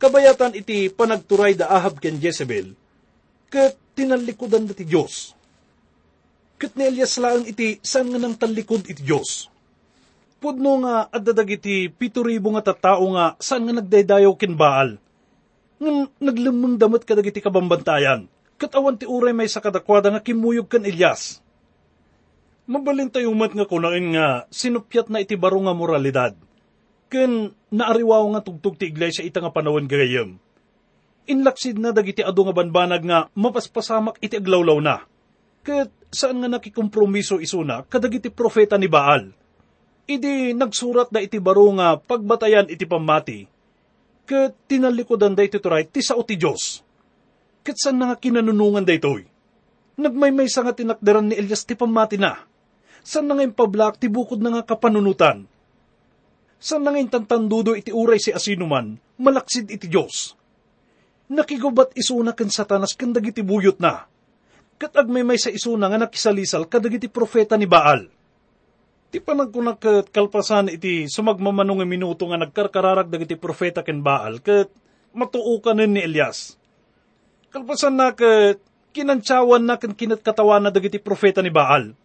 Kabayatan 0.02 0.58
iti 0.58 0.90
panagturay 0.90 1.56
da 1.56 1.72
Ahab 1.72 2.02
ken 2.02 2.18
Jezebel, 2.20 2.74
ket 3.48 3.78
tinalikudan 3.94 4.66
da 4.68 4.74
ti 4.74 4.84
Diyos. 4.84 5.38
Ket 6.60 6.74
ni 6.76 6.90
Elias 6.90 7.16
lang 7.22 7.46
iti 7.46 7.80
saan 7.80 8.10
nga 8.12 8.20
nang 8.20 8.36
talikod 8.36 8.84
iti 8.90 9.06
Diyos. 9.06 9.48
Pudno 10.42 10.84
nga 10.84 11.08
adadag 11.14 11.48
iti 11.48 11.88
pituribo 11.88 12.52
nga 12.58 12.74
tattao 12.74 13.06
nga 13.16 13.38
saan 13.40 13.70
nga 13.70 13.80
nagdaydayaw 13.80 14.34
ken 14.36 14.58
Baal. 14.58 15.00
Nga 15.82 15.92
naglimang 16.24 16.80
damot 16.80 17.04
kadag 17.04 17.28
iti 17.28 17.44
kabambantayan, 17.44 18.32
ket 18.56 18.72
awan 18.76 18.96
ti 18.96 19.04
uray 19.04 19.36
may 19.36 19.52
sakadakwada 19.52 20.12
nga 20.14 20.24
kimuyog 20.24 20.72
ken 20.72 20.88
Elias. 20.88 21.44
Mabalin 22.66 23.12
tayo 23.12 23.30
mat 23.36 23.54
nga 23.54 23.68
kunain 23.68 24.16
nga 24.16 24.50
sinupyat 24.50 25.12
na 25.12 25.22
iti 25.22 25.38
baro 25.38 25.62
nga 25.62 25.76
moralidad 25.76 26.34
ken 27.16 27.54
naariwaw 27.72 28.24
nga 28.36 28.42
tugtog 28.44 28.76
ti 28.76 28.90
iglesia 28.90 29.24
ita 29.24 29.40
nga 29.40 29.54
panawon 29.54 29.88
gayem. 29.88 30.36
Inlaksid 31.26 31.82
na 31.82 31.90
dagiti 31.90 32.22
adu 32.22 32.46
nga 32.46 32.54
banbanag 32.54 33.04
nga 33.08 33.20
mapaspasamak 33.34 34.22
iti 34.22 34.38
aglawlaw 34.38 34.78
na. 34.84 35.02
Ket 35.66 35.90
saan 36.14 36.44
nga 36.44 36.50
nakikompromiso 36.52 37.42
isuna 37.42 37.82
kadagiti 37.88 38.30
profeta 38.30 38.78
ni 38.78 38.86
Baal. 38.86 39.34
Idi 40.06 40.54
nagsurat 40.54 41.10
da 41.10 41.18
iti 41.18 41.42
baro 41.42 41.66
nga 41.74 41.98
pagbatayan 41.98 42.70
iti 42.70 42.86
pamati. 42.86 43.50
Ket 44.26 44.54
tinalikodan 44.66 45.38
da 45.38 45.46
iti 45.46 45.62
turay 45.62 45.86
ti 45.86 46.02
sao 46.02 46.26
ti 46.26 46.38
Diyos. 46.38 46.82
Ket 47.62 47.78
saan 47.78 48.02
nga 48.02 48.18
kinanunungan 48.18 48.86
da 48.86 48.94
itoy. 48.94 49.26
Nagmaymay 50.02 50.50
sa 50.50 50.66
nga 50.66 50.74
tinakderan 50.74 51.30
ni 51.30 51.38
Elias 51.38 51.64
ti 51.64 51.78
pamati 51.78 52.18
na. 52.18 52.42
Saan 53.06 53.30
nga 53.30 53.46
impablak 53.46 54.02
ti 54.02 54.10
bukod 54.10 54.42
na 54.42 54.60
nga 54.60 54.76
kapanunutan 54.76 55.46
San 56.66 56.82
nangin 56.82 57.12
tantandudo 57.12 57.78
iti 57.78 57.94
uray 57.94 58.18
si 58.18 58.34
asinuman, 58.34 58.98
malaksid 59.22 59.70
iti 59.70 59.86
Diyos. 59.86 60.34
nakigubat 61.26 61.94
isuna 61.98 62.34
ken 62.38 62.50
satanas 62.54 62.98
ken 62.98 63.14
dagiti 63.14 63.46
buyot 63.46 63.78
na. 63.82 64.06
Kat 64.82 64.94
agmay 64.98 65.38
sa 65.38 65.54
isuna 65.54 65.90
nga 65.90 66.02
nakisalisal 66.02 66.66
kadagiti 66.66 67.06
profeta 67.06 67.54
ni 67.54 67.70
Baal. 67.70 68.10
Ti 69.16 69.24
panagkunak 69.24 69.80
kat 69.80 70.12
kalpasan 70.12 70.68
iti 70.68 71.08
sumagmamanong 71.08 71.88
minuto 71.88 72.28
nga 72.28 72.36
nagkarkararag 72.36 73.08
dagiti 73.08 73.40
profeta 73.40 73.80
ken 73.80 74.04
Baal 74.04 74.44
kat 74.44 74.68
matuukanen 75.16 75.96
ni 75.96 76.04
Elias. 76.04 76.60
Kalpasan 77.48 77.96
na 77.96 78.12
kat 78.12 78.60
kinantsawan 78.92 79.64
na 79.64 79.80
ken 79.80 79.96
kinatkatawan 79.96 80.68
na 80.68 80.72
dagiti 80.76 81.00
profeta 81.00 81.40
ni 81.40 81.48
Baal. 81.48 81.96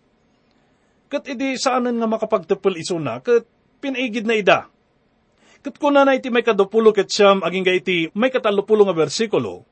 Kat 1.11 1.27
iti 1.27 1.59
saanan 1.59 1.99
nga 1.99 2.07
makapagtapel 2.07 2.79
isuna 2.79 3.19
kat 3.19 3.43
pinaigid 3.83 4.31
na 4.31 4.39
ida 4.39 4.71
Kat 5.67 5.83
kuna 5.83 6.07
na 6.07 6.15
iti 6.15 6.31
may 6.31 6.47
kadupulo 6.47 6.95
ket 6.95 7.11
siyam 7.11 7.43
aging 7.43 7.67
ga 7.67 7.75
iti 7.75 8.07
may 8.15 8.31
katalupulo 8.31 8.87
nga 8.87 8.95
bersikulo, 8.95 9.67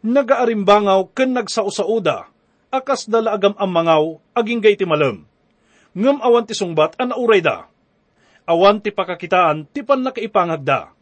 nagaarimbangaw 0.00 1.12
ken 1.12 1.36
nagsausauda, 1.36 2.24
akas 2.72 3.04
dala 3.04 3.36
agam 3.36 3.52
ang 3.60 3.68
mangaw 3.68 4.16
aging 4.32 4.64
ga 4.64 4.72
iti 4.72 4.88
malam. 4.88 5.27
Ngam 5.98 6.22
awan 6.22 6.46
ti 6.46 6.54
sungbat 6.54 6.94
an 7.02 7.10
nauray 7.10 7.42
da. 7.42 7.66
Awan 8.46 8.78
ti 8.78 8.94
pakakitaan 8.94 9.66
ti 9.66 9.82
pan 9.82 10.06
nakaipangagda. 10.06 10.94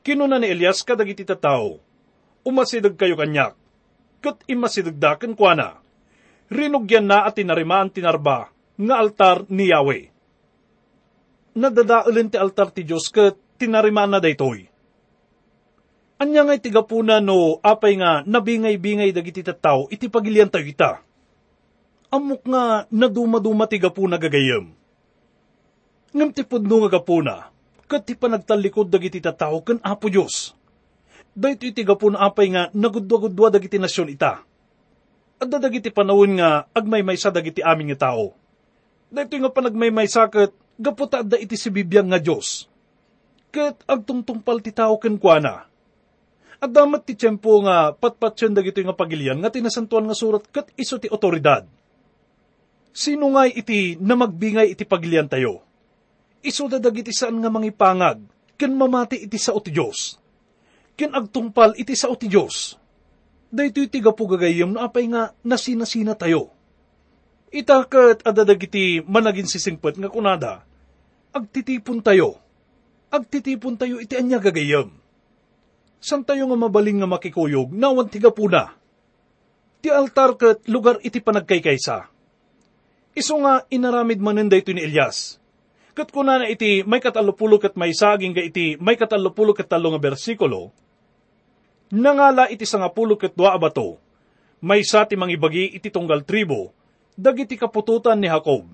Kinuna 0.00 0.40
ni 0.40 0.48
Elias 0.48 0.80
kadagiti 0.80 1.26
tataw, 1.26 1.76
umasidag 2.46 2.96
kayo 2.96 3.18
kanyak, 3.18 3.58
kat 4.24 4.40
imasidag 4.48 4.96
da 4.96 5.20
ken 5.20 5.36
kuana. 5.36 5.82
Rinugyan 6.48 7.04
na 7.04 7.26
at 7.28 7.36
tinarimaan 7.36 7.90
tinarba 7.90 8.48
nga 8.78 8.94
altar 9.02 9.44
ni 9.50 9.68
Yahweh 9.68 10.16
nadadaulin 11.56 12.28
ti 12.28 12.36
altar 12.36 12.68
ti 12.70 12.84
Diyos 12.84 13.08
kat 13.08 13.34
tinarimaan 13.56 14.12
na 14.12 14.20
daytoy. 14.20 14.68
Anya 16.20 16.44
ngay 16.44 16.60
tigapuna 16.60 17.20
no 17.20 17.60
apay 17.64 17.96
nga 17.96 18.24
nabingay-bingay 18.24 19.12
dagiti 19.12 19.40
tattaw 19.44 19.88
iti 19.88 20.12
pagilian 20.12 20.52
tayo 20.52 20.64
ita. 20.64 20.92
Amok 22.16 22.48
nga 22.48 22.88
naduma-duma 22.88 23.68
tigapuna 23.68 24.16
gagayam. 24.16 24.72
Ngam 26.16 26.30
ti 26.32 26.48
pudno 26.48 26.80
nga 26.80 26.96
gapuna, 26.96 27.52
kat 27.84 28.08
ti 28.08 28.16
panagtalikod 28.16 28.88
dagiti 28.88 29.20
tattaw 29.20 29.60
kan 29.60 29.76
apo 29.84 30.08
Diyos. 30.08 30.56
Dahito 31.36 31.68
iti 31.68 31.84
gapuna 31.84 32.24
apay 32.24 32.48
nga 32.56 32.72
nagudwa-gudwa 32.72 33.52
dagiti 33.52 33.76
nasyon 33.76 34.16
ita. 34.16 34.40
At 35.36 35.52
dagiti 35.52 35.92
panawin 35.92 36.40
nga 36.40 36.64
agmay-may 36.72 37.20
sa 37.20 37.28
dagiti 37.28 37.60
aming 37.60 37.92
nga 37.92 38.08
tao. 38.08 38.32
Dahito 39.12 39.36
nga 39.36 39.52
panagmay-may 39.52 40.08
sakit 40.08 40.80
gaputa 40.80 41.20
da 41.20 41.36
iti 41.36 41.60
si 41.60 41.68
bibiyang 41.68 42.08
nga 42.08 42.16
Diyos. 42.16 42.64
Kat 43.52 43.84
agtungtungpal 43.84 44.64
ti 44.64 44.72
tao 44.72 44.96
ken 44.96 45.20
kuana. 45.20 45.68
At 46.64 46.72
damat 46.72 47.04
ti 47.04 47.12
tiyempo 47.12 47.60
nga 47.60 47.92
patpatsyon 47.92 48.56
dagito 48.56 48.80
nga 48.80 48.96
pagilian 48.96 49.36
nga 49.44 49.52
tinasantuan 49.52 50.08
nga 50.08 50.16
surat 50.16 50.48
kat 50.48 50.72
iso 50.80 50.96
ti 50.96 51.12
otoridad. 51.12 51.68
Sino 52.96 53.28
nga 53.36 53.44
iti 53.44 54.00
na 54.00 54.16
magbingay 54.16 54.72
iti 54.72 54.88
pagilian 54.88 55.28
tayo? 55.28 55.60
Iso 56.40 56.64
da 56.64 56.80
dagiti 56.80 57.12
saan 57.12 57.36
nga 57.44 57.52
mangipangag, 57.52 58.24
ken 58.56 58.72
mamati 58.72 59.28
iti 59.28 59.36
sao 59.36 59.60
ti 59.60 59.68
Diyos. 59.68 60.16
Ken 60.96 61.12
agtungpal 61.12 61.76
iti 61.76 61.92
sao 61.92 62.16
ti 62.16 62.32
Diyos. 62.32 62.72
Dahito 63.52 63.84
iti 63.84 64.00
gapu 64.00 64.24
gagayam 64.24 64.72
na 64.72 64.88
apay 64.88 65.12
nga 65.12 65.36
nasina-sina 65.44 66.16
tayo 66.16 66.56
Itakat 67.56 68.26
adadagiti 68.26 68.98
managin 69.06 69.46
sisingpet 69.46 69.96
nga 70.02 70.10
kunada, 70.10 70.66
agtitipon 71.30 72.02
tayo. 72.02 72.42
Agtitipon 73.06 73.78
tayo 73.78 74.02
iti 74.02 74.18
anya 74.18 74.42
gagayam. 74.42 74.90
San 76.02 76.26
tayo 76.26 76.50
nga 76.50 76.58
mabaling 76.58 76.98
nga 77.00 77.08
makikuyog, 77.08 77.70
nawan 77.70 78.10
tiga 78.10 78.34
puna. 78.34 78.74
Ti 79.78 79.88
altar 79.94 80.34
kat 80.34 80.66
lugar 80.66 80.98
iti 81.06 81.22
panagkaykaysa. 81.22 82.15
Iso 83.16 83.32
nga 83.40 83.64
inaramid 83.72 84.20
manen 84.20 84.52
ito 84.52 84.76
ni 84.76 84.84
Elias. 84.84 85.40
Kat 85.96 86.12
kuna 86.12 86.44
na 86.44 86.52
iti 86.52 86.84
may 86.84 87.00
katalupulo 87.00 87.56
kat 87.56 87.72
may 87.72 87.96
saging 87.96 88.36
ga 88.36 88.44
iti 88.44 88.76
may 88.76 89.00
katalupulo 89.00 89.56
kat 89.56 89.72
talo 89.72 89.88
nga 89.88 89.96
bersikulo, 89.96 90.68
nangala 91.88 92.52
iti 92.52 92.68
sangapulo 92.68 93.16
kat 93.16 93.32
dua 93.32 93.56
abato, 93.56 93.96
may 94.60 94.84
sa 94.84 95.08
ti 95.08 95.16
mangibagi 95.16 95.72
iti 95.72 95.88
tunggal 95.88 96.28
tribo, 96.28 96.76
dagiti 97.16 97.56
kapututan 97.56 98.20
ni 98.20 98.28
Jacob, 98.28 98.68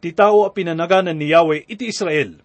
ti 0.00 0.16
tao 0.16 0.48
a 0.48 0.50
pinanaganan 0.56 1.12
ni 1.12 1.36
Yahweh 1.36 1.68
iti 1.68 1.92
Israel. 1.92 2.40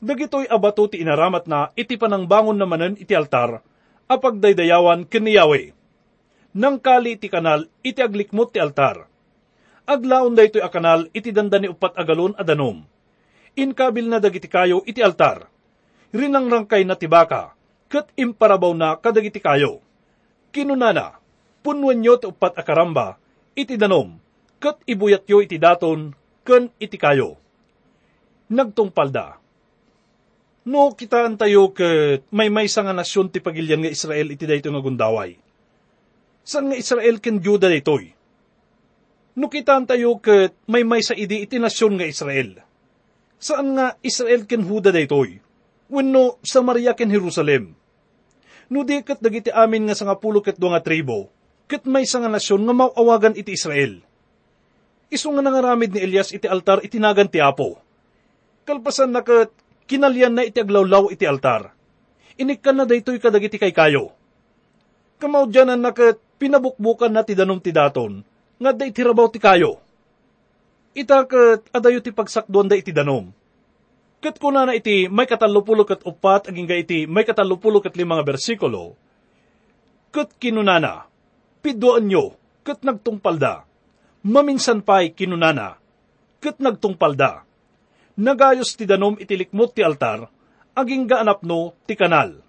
Dagitoy 0.00 0.48
abato 0.48 0.88
ti 0.88 1.04
inaramat 1.04 1.44
na 1.44 1.68
iti 1.76 2.00
panangbangon 2.00 2.56
namanen 2.56 2.96
iti 2.96 3.12
altar, 3.12 3.60
apag 4.08 4.40
daydayawan 4.40 5.04
ken 5.04 5.28
ni 5.28 5.36
Yahweh. 5.36 5.76
Nang 6.56 6.80
iti 7.04 7.28
kanal, 7.28 7.68
iti 7.84 8.00
aglikmot 8.00 8.56
ti 8.56 8.64
altar. 8.64 9.12
Aglaon 9.84 10.32
daytoy 10.32 10.64
a 10.64 10.72
kanal, 10.72 11.12
iti 11.12 11.28
dandani 11.28 11.68
upat 11.68 11.92
agalon 12.00 12.32
adanom. 12.40 12.80
Inkabil 13.52 14.08
na 14.08 14.16
dagiti 14.16 14.48
kayo 14.48 14.80
iti 14.88 15.04
altar. 15.04 15.44
Rinangrangkay 16.16 16.88
na 16.88 16.96
tibaka, 16.96 17.52
kat 17.92 18.08
imparabaw 18.16 18.72
na 18.72 18.96
kadagiti 18.96 19.44
kayo. 19.44 19.84
Kinunana, 20.54 21.20
punwan 21.60 22.00
nyo 22.00 22.16
ti 22.16 22.24
upat 22.30 22.56
akaramba, 22.56 23.20
iti 23.52 23.76
danom, 23.76 24.16
kat 24.56 24.80
ibuyat 24.88 25.28
yo 25.28 25.44
iti 25.44 25.60
daton, 25.60 26.16
ken 26.48 26.72
iti 26.80 26.96
kayo. 26.96 27.36
Nagtungpalda. 28.48 29.36
No, 30.64 30.96
kitaan 30.96 31.36
tayo 31.36 31.76
ket 31.76 32.24
may 32.32 32.48
may 32.48 32.64
nga 32.64 32.96
nasyon 32.96 33.28
ti 33.28 33.44
pagilyan 33.44 33.84
nga 33.84 33.92
Israel 33.92 34.32
iti 34.32 34.48
dayto 34.48 34.72
nga 34.72 34.80
gundaway. 34.80 35.36
San 36.40 36.72
nga 36.72 36.76
Israel 36.80 37.20
ken 37.20 37.36
Juda 37.44 37.68
daytoy? 37.68 38.13
No 39.34 39.50
kitaan 39.50 39.86
tayo 39.90 40.22
ket 40.22 40.54
may 40.70 40.86
may 40.86 41.02
sa 41.02 41.14
idi 41.14 41.42
iti 41.42 41.58
nasyon 41.58 41.98
nga 41.98 42.06
Israel. 42.06 42.62
Saan 43.42 43.74
nga 43.74 43.98
Israel 44.00 44.46
ken 44.46 44.62
Huda 44.62 44.94
daytoy? 44.94 45.42
Wenno 45.90 46.38
Samaria 46.40 46.94
ken 46.94 47.10
Jerusalem. 47.10 47.74
No 48.70 48.86
di 48.86 49.02
ket 49.02 49.18
dagiti 49.20 49.50
amin 49.50 49.90
nga 49.90 49.98
sanga 49.98 50.16
pulo 50.16 50.40
ket 50.40 50.56
nga 50.56 50.80
tribo, 50.80 51.28
ket 51.66 51.84
may 51.84 52.06
nga 52.06 52.30
nasyon 52.30 52.62
nga 52.64 52.74
mauawagan 52.74 53.36
iti 53.36 53.52
Israel 53.58 54.00
Iso 55.14 55.30
nga 55.30 55.46
nangaramid 55.46 55.94
ni 55.94 56.00
Elias 56.02 56.34
iti 56.34 56.50
altar 56.50 56.82
itinagan 56.82 57.30
ti 57.30 57.38
Apo. 57.38 57.78
Kalpasan 58.66 59.14
na 59.14 59.22
kat 59.22 59.54
kinalyan 59.86 60.34
na 60.34 60.42
iti 60.42 60.58
aglawlaw 60.58 61.12
iti 61.14 61.22
altar. 61.22 61.70
Inikkan 62.34 62.82
na 62.82 62.84
daytoy 62.88 63.22
kadagiti 63.22 63.62
kay 63.62 63.70
kayo. 63.70 64.10
Dyanan 65.22 65.80
na 65.80 65.94
kat 65.94 66.18
pinabukbukan 66.42 67.14
na 67.14 67.22
ti 67.22 67.38
danom 67.38 67.62
ti 67.62 67.70
daton, 67.70 68.26
nga 68.64 68.72
da 68.72 68.88
itirabaw 68.88 69.28
ti 69.28 69.36
kayo. 69.36 69.76
Ita 70.96 71.28
kat 71.28 71.68
adayo 71.68 72.00
ti 72.00 72.08
pagsakduan 72.08 72.72
da 72.72 72.80
iti 72.80 72.88
danom. 72.96 73.28
Kat 74.24 74.40
kuna 74.40 74.64
na 74.64 74.72
iti 74.72 75.04
may 75.12 75.28
katalupulo 75.28 75.84
kat 75.84 76.00
upat 76.08 76.48
aging 76.48 76.64
ga 76.64 76.80
iti 76.80 77.04
may 77.04 77.28
katalupulo 77.28 77.84
kat 77.84 77.92
limang 77.92 78.24
bersikulo, 78.24 78.96
kat 80.08 80.32
kinunana, 80.40 81.04
pidoan 81.60 82.08
nyo, 82.08 82.32
kat 82.64 82.80
nagtungpalda 82.80 83.68
maminsan 84.24 84.80
pa'y 84.80 85.12
kinunana, 85.12 85.76
kat 86.40 86.56
nagtungpalda. 86.56 87.44
Nagayos 88.16 88.72
ti 88.72 88.88
danom 88.88 89.20
itilikmot 89.20 89.76
ti 89.76 89.84
altar, 89.84 90.32
aging 90.72 91.04
gaanap 91.04 91.44
no 91.44 91.76
ti 91.84 91.92
kanal. 91.92 92.40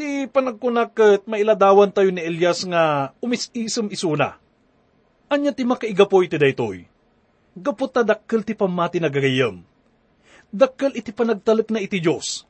Ti 0.00 0.24
panagkunak 0.32 0.96
kat 0.96 1.28
mailadawan 1.28 1.92
tayo 1.92 2.08
ni 2.08 2.24
Elias 2.24 2.64
nga 2.64 3.12
umisisem 3.20 3.92
isuna. 3.92 4.40
Anya 5.30 5.54
ti 5.54 5.62
makaigapoy 5.62 6.26
ti 6.26 6.36
daytoy. 6.36 6.82
Gapot 7.54 7.90
ta 7.94 8.02
dakkel 8.02 8.42
ti 8.42 8.58
pamati 8.58 8.98
nagagayam. 8.98 9.62
Dakkel 10.50 10.98
iti 10.98 11.14
panagtalip 11.14 11.70
na 11.70 11.78
iti 11.78 12.02
Diyos. 12.02 12.42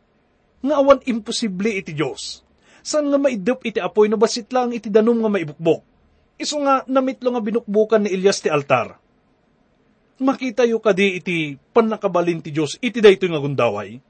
Nga 0.64 0.74
awan 0.80 1.04
imposible 1.04 1.76
iti 1.76 1.92
Diyos. 1.92 2.40
San 2.80 3.12
nga 3.12 3.20
maidop 3.20 3.60
iti 3.68 3.76
apoy 3.76 4.08
na 4.08 4.16
basit 4.16 4.48
lang 4.48 4.72
iti 4.72 4.88
danom 4.88 5.20
nga 5.20 5.28
maibukbok 5.28 5.84
Iso 6.40 6.56
nga 6.64 6.80
namitlo 6.88 7.36
nga 7.36 7.44
binukbukan 7.44 8.00
ni 8.00 8.16
Elias 8.16 8.40
ti 8.40 8.48
altar. 8.48 8.96
Makita 10.24 10.64
yu 10.64 10.80
kadi 10.80 11.20
iti 11.20 11.60
panakabalin 11.76 12.40
ti 12.40 12.48
Diyos 12.48 12.80
iti 12.80 13.04
dayto 13.04 13.28
nga 13.28 13.44
gundaway. 13.44 14.00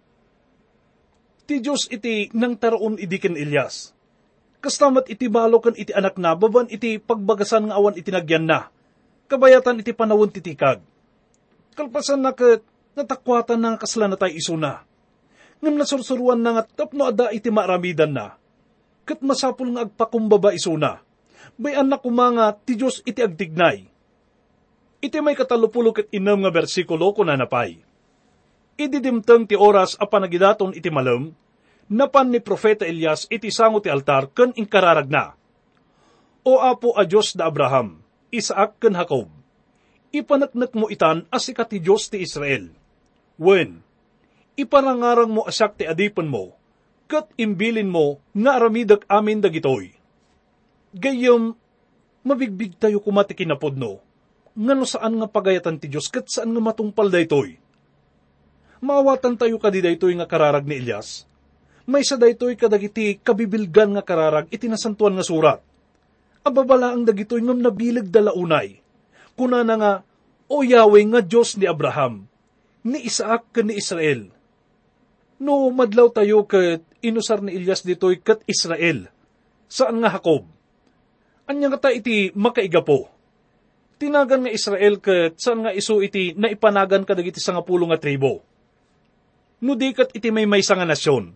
Ti 1.43 1.59
Diyos 1.59 1.91
iti 1.91 2.31
nang 2.39 2.55
taroon 2.55 3.03
idiken 3.03 3.35
Elias. 3.35 3.91
Kastamat 4.61 5.09
iti 5.09 5.27
balokan 5.33 5.73
iti 5.73 5.93
anak 5.97 6.21
na, 6.21 6.37
baban 6.37 6.69
iti 6.69 7.01
pagbagasan 7.01 7.73
nga 7.73 7.81
awan 7.81 7.97
iti 7.97 8.13
nagyan 8.13 8.45
na. 8.45 8.69
Kabayatan 9.27 9.81
iti 9.81 9.97
panawon 9.97 10.29
titikag. 10.29 10.85
Kalpasan 11.73 12.21
na 12.21 12.37
kat 12.37 12.61
natakwatan 12.93 13.57
na 13.57 13.81
kasla 13.81 14.11
na 14.11 14.21
tayo 14.21 14.37
iso 14.37 14.55
na. 14.61 14.85
Ngam 15.65 15.81
nasursuruan 15.81 16.41
na 16.45 16.61
nga 16.61 16.63
tapno 16.85 17.09
ada 17.09 17.33
iti 17.33 17.49
maramidan 17.49 18.13
na. 18.13 18.37
Kat 19.09 19.25
masapul 19.25 19.73
nga 19.73 19.89
agpakumbaba 19.89 20.53
iso 20.53 20.77
na 20.77 21.01
Bay 21.61 21.77
anak 21.77 22.05
kumanga 22.05 22.57
ti 22.57 22.77
Diyos 22.77 23.05
iti 23.05 23.21
agtignay. 23.21 23.85
Iti 25.01 25.17
may 25.21 25.37
katalupulo 25.37 25.93
ket 25.97 26.09
inam 26.13 26.45
nga 26.45 26.53
bersikulo 26.53 27.13
ko 27.17 27.25
nanapay. 27.25 27.81
Ididimteng 28.81 29.49
ti 29.49 29.57
oras 29.57 29.97
a 29.97 30.09
panagidaton 30.09 30.77
iti 30.77 30.89
malam, 30.89 31.33
napan 31.91 32.31
ni 32.31 32.39
Profeta 32.39 32.87
Elias 32.87 33.27
iti 33.27 33.51
sango 33.51 33.83
ti 33.83 33.91
altar 33.91 34.31
ken 34.31 34.55
inkararag 34.55 35.11
na. 35.11 35.35
O 36.47 36.63
apo 36.63 36.95
a 36.97 37.05
Diyos 37.05 37.35
da 37.35 37.51
Abraham, 37.51 38.01
Isaac 38.31 38.79
ken 38.81 38.97
Jacob, 38.97 39.29
ipanaknak 40.15 40.73
mo 40.73 40.87
itan 40.89 41.27
as 41.29 41.51
ti 41.51 41.79
Diyos 41.83 42.09
ti 42.09 42.23
Israel. 42.23 42.71
Wen, 43.37 43.83
iparangarang 44.57 45.29
mo 45.29 45.43
asak 45.45 45.77
ti 45.77 45.85
adipan 45.85 46.31
mo, 46.31 46.55
kat 47.11 47.29
imbilin 47.37 47.91
mo 47.91 48.23
nga 48.33 48.57
aramidag 48.57 49.05
amin 49.11 49.43
dagitoy. 49.43 49.93
Gayom, 50.95 51.59
mabigbig 52.25 52.79
tayo 52.79 53.03
kumati 53.03 53.35
kinapod 53.35 53.77
no, 53.77 54.01
nga 54.55 54.75
no 54.75 54.87
saan 54.87 55.19
nga 55.19 55.29
pagayatan 55.29 55.77
ti 55.83 55.87
Diyos 55.91 56.09
kat 56.09 56.31
saan 56.31 56.55
nga 56.55 56.63
matungpal 56.63 57.11
daytoy. 57.11 57.59
Maawatan 58.81 59.37
tayo 59.37 59.61
kadi 59.61 59.85
daytoy 59.85 60.17
nga 60.17 60.25
kararag 60.25 60.65
ni 60.65 60.81
Elias. 60.81 61.30
May 61.91 62.07
sa 62.07 62.15
daytoy 62.15 62.55
kadagiti 62.55 63.19
kabibilgan 63.19 63.99
nga 63.99 64.07
kararag 64.07 64.47
itinasantuan 64.55 65.19
nga 65.19 65.27
surat. 65.27 65.59
Ababala 66.47 66.95
ang 66.95 67.03
dagitoy 67.03 67.43
ngam 67.43 67.59
nabilag 67.59 68.07
dalaunay. 68.07 68.79
Kuna 69.35 69.67
na 69.67 69.75
nga, 69.75 69.93
O 70.47 70.63
Yahweh 70.63 71.03
nga 71.11 71.23
Diyos 71.23 71.59
ni 71.59 71.67
Abraham, 71.67 72.31
ni 72.87 73.07
Isaac 73.07 73.51
ka 73.51 73.67
ni 73.67 73.75
Israel. 73.75 74.31
No, 75.43 75.67
madlaw 75.75 76.15
tayo 76.15 76.47
kat 76.47 76.83
inusar 77.03 77.43
ni 77.43 77.59
Elias 77.59 77.83
ditoy 77.83 78.23
kat 78.23 78.43
Israel. 78.47 79.11
Saan 79.67 79.99
nga 79.99 80.15
Jacob? 80.15 80.47
Anya 81.51 81.75
nga 81.75 81.87
ta 81.87 81.91
iti 81.91 82.31
makaiga 82.39 82.87
po. 82.87 83.11
Tinagan 83.99 84.47
nga 84.47 84.55
Israel 84.55 85.03
kat 85.03 85.39
saan 85.43 85.67
nga 85.67 85.75
iso 85.75 85.99
iti 86.03 86.39
naipanagan 86.39 87.03
kadagiti 87.03 87.43
sa 87.43 87.55
nga 87.55 87.67
pulo 87.67 87.91
nga 87.91 87.99
tribo. 87.99 88.43
No 89.63 89.75
di 89.75 89.91
kat 89.91 90.15
iti 90.15 90.31
may 90.31 90.47
may 90.47 90.63
nga 90.63 90.87
nasyon. 90.87 91.35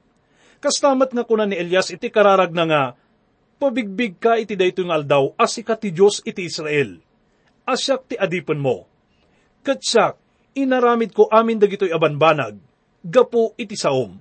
Kastamat 0.64 1.12
nga 1.12 1.28
kuna 1.28 1.44
ni 1.44 1.60
Elias 1.60 1.92
iti 1.92 2.08
kararag 2.08 2.48
na 2.56 2.64
nga, 2.64 2.82
pabigbig 3.60 4.16
ka 4.16 4.40
iti 4.40 4.56
dayto 4.56 4.80
nga 4.88 4.96
aldaw 4.96 5.36
as 5.36 5.60
ti 5.60 5.92
Diyos 5.92 6.24
iti 6.24 6.48
Israel. 6.48 7.04
Asyak 7.68 8.08
ti 8.08 8.16
adipan 8.16 8.64
mo. 8.64 8.88
Kat 9.60 9.84
siyak, 9.84 10.16
inaramid 10.56 11.12
ko 11.12 11.28
amin 11.28 11.60
dagitoy 11.60 11.92
abanbanag, 11.92 12.56
gapo 13.04 13.52
iti 13.60 13.76
saom. 13.76 14.16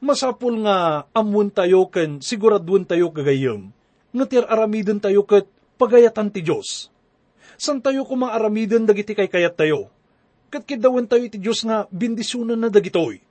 Masapul 0.00 0.64
nga 0.64 1.04
amun 1.12 1.52
tayo 1.52 1.92
ken 1.92 2.24
siguradun 2.24 2.88
tayo 2.88 3.12
kagayom, 3.12 3.68
nga 4.16 4.24
tir 4.24 4.48
tayo 5.04 5.28
ket 5.28 5.44
pagayatan 5.76 6.32
ti 6.32 6.40
Diyos. 6.40 6.88
San 7.60 7.84
tayo 7.84 8.08
kumang 8.08 8.32
aramidon 8.32 8.88
dagiti 8.88 9.12
kay 9.12 9.28
kayat 9.28 9.52
tayo, 9.52 9.92
ket 10.48 10.64
kidawan 10.64 11.04
tayo 11.04 11.28
iti 11.28 11.36
Diyos 11.36 11.60
nga 11.68 11.84
bindisyonan 11.92 12.56
na 12.56 12.72
dagitoy. 12.72 13.29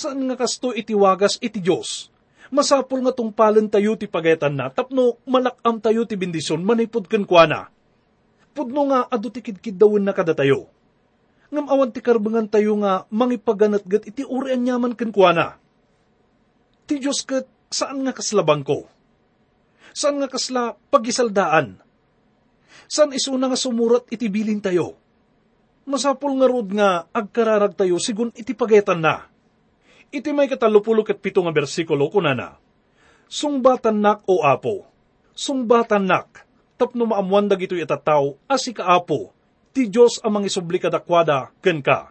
Saan 0.00 0.24
nga 0.24 0.36
kasto 0.40 0.72
iti 0.72 0.96
wagas 0.96 1.36
iti 1.44 1.60
Diyos? 1.60 2.08
Masapul 2.48 3.04
nga 3.04 3.12
tungpalan 3.12 3.68
tayo 3.68 4.00
ti 4.00 4.08
pagayatan 4.08 4.56
na, 4.56 4.72
tapno 4.72 5.20
malakam 5.28 5.76
tayo 5.84 6.08
ti 6.08 6.16
bindisyon 6.16 6.64
manipod 6.64 7.04
ken 7.04 7.28
kuana 7.28 7.68
pudno 8.60 8.90
nga 8.90 9.06
adu 9.08 9.30
ti 9.30 9.40
kidkidawin 9.40 10.04
na 10.04 10.12
kada 10.12 10.34
tayo. 10.34 10.66
Ngam 11.50 11.66
ti 11.90 11.98
karbangan 12.02 12.46
tayo 12.46 12.78
nga 12.78 13.06
mangipaganatgat 13.10 14.06
iti 14.06 14.22
urian 14.22 14.62
nyaman 14.62 14.94
kenkwana. 14.94 15.58
Ti 16.86 17.00
Diyos 17.00 17.26
kat 17.26 17.46
saan 17.70 18.06
nga 18.06 18.14
kaslabang 18.14 18.62
ko? 18.62 18.86
Saan 19.90 20.22
nga 20.22 20.30
kasla 20.30 20.78
pagisaldaan? 20.92 21.80
Saan 22.86 23.14
isuna 23.14 23.50
nga 23.50 23.58
sumurat 23.58 24.06
iti 24.14 24.30
bilin 24.30 24.62
tayo? 24.62 24.94
Masapol 25.90 26.38
nga 26.38 26.46
rod 26.46 26.70
nga 26.70 27.06
agkararag 27.10 27.74
tayo 27.74 27.98
sigun 27.98 28.30
iti 28.38 28.54
pagetan 28.54 29.02
na. 29.02 29.29
Iti 30.10 30.34
may 30.34 30.50
katalupulo 30.50 31.06
kat 31.06 31.22
pito 31.22 31.38
nga 31.38 31.54
bersikulo 31.54 32.10
kunana. 32.10 32.58
Sungbatan 33.30 34.02
nak 34.02 34.26
o 34.26 34.42
apo, 34.42 34.82
sungbatan 35.38 36.02
nak, 36.02 36.42
tapno 36.74 37.06
maamuan 37.06 37.46
dagitoy 37.46 37.78
itataw 37.78 38.34
asi 38.50 38.74
kaapo, 38.74 39.30
ti 39.70 39.86
Diyos 39.86 40.18
amang 40.26 40.42
isubli 40.42 40.82
kadakwada 40.82 41.54
ken 41.62 41.78
ka. 41.78 42.10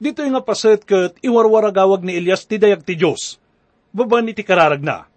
Dito 0.00 0.24
nga 0.24 0.40
paset 0.40 0.84
ket 0.84 1.20
iwarwaragawag 1.20 2.00
ni 2.00 2.16
Elias 2.16 2.48
ti 2.48 2.56
dayag 2.56 2.80
ti 2.80 2.96
Diyos. 2.96 3.36
Baban 3.92 4.28
iti 4.28 4.44
kararag 4.44 4.80
na. 4.80 5.08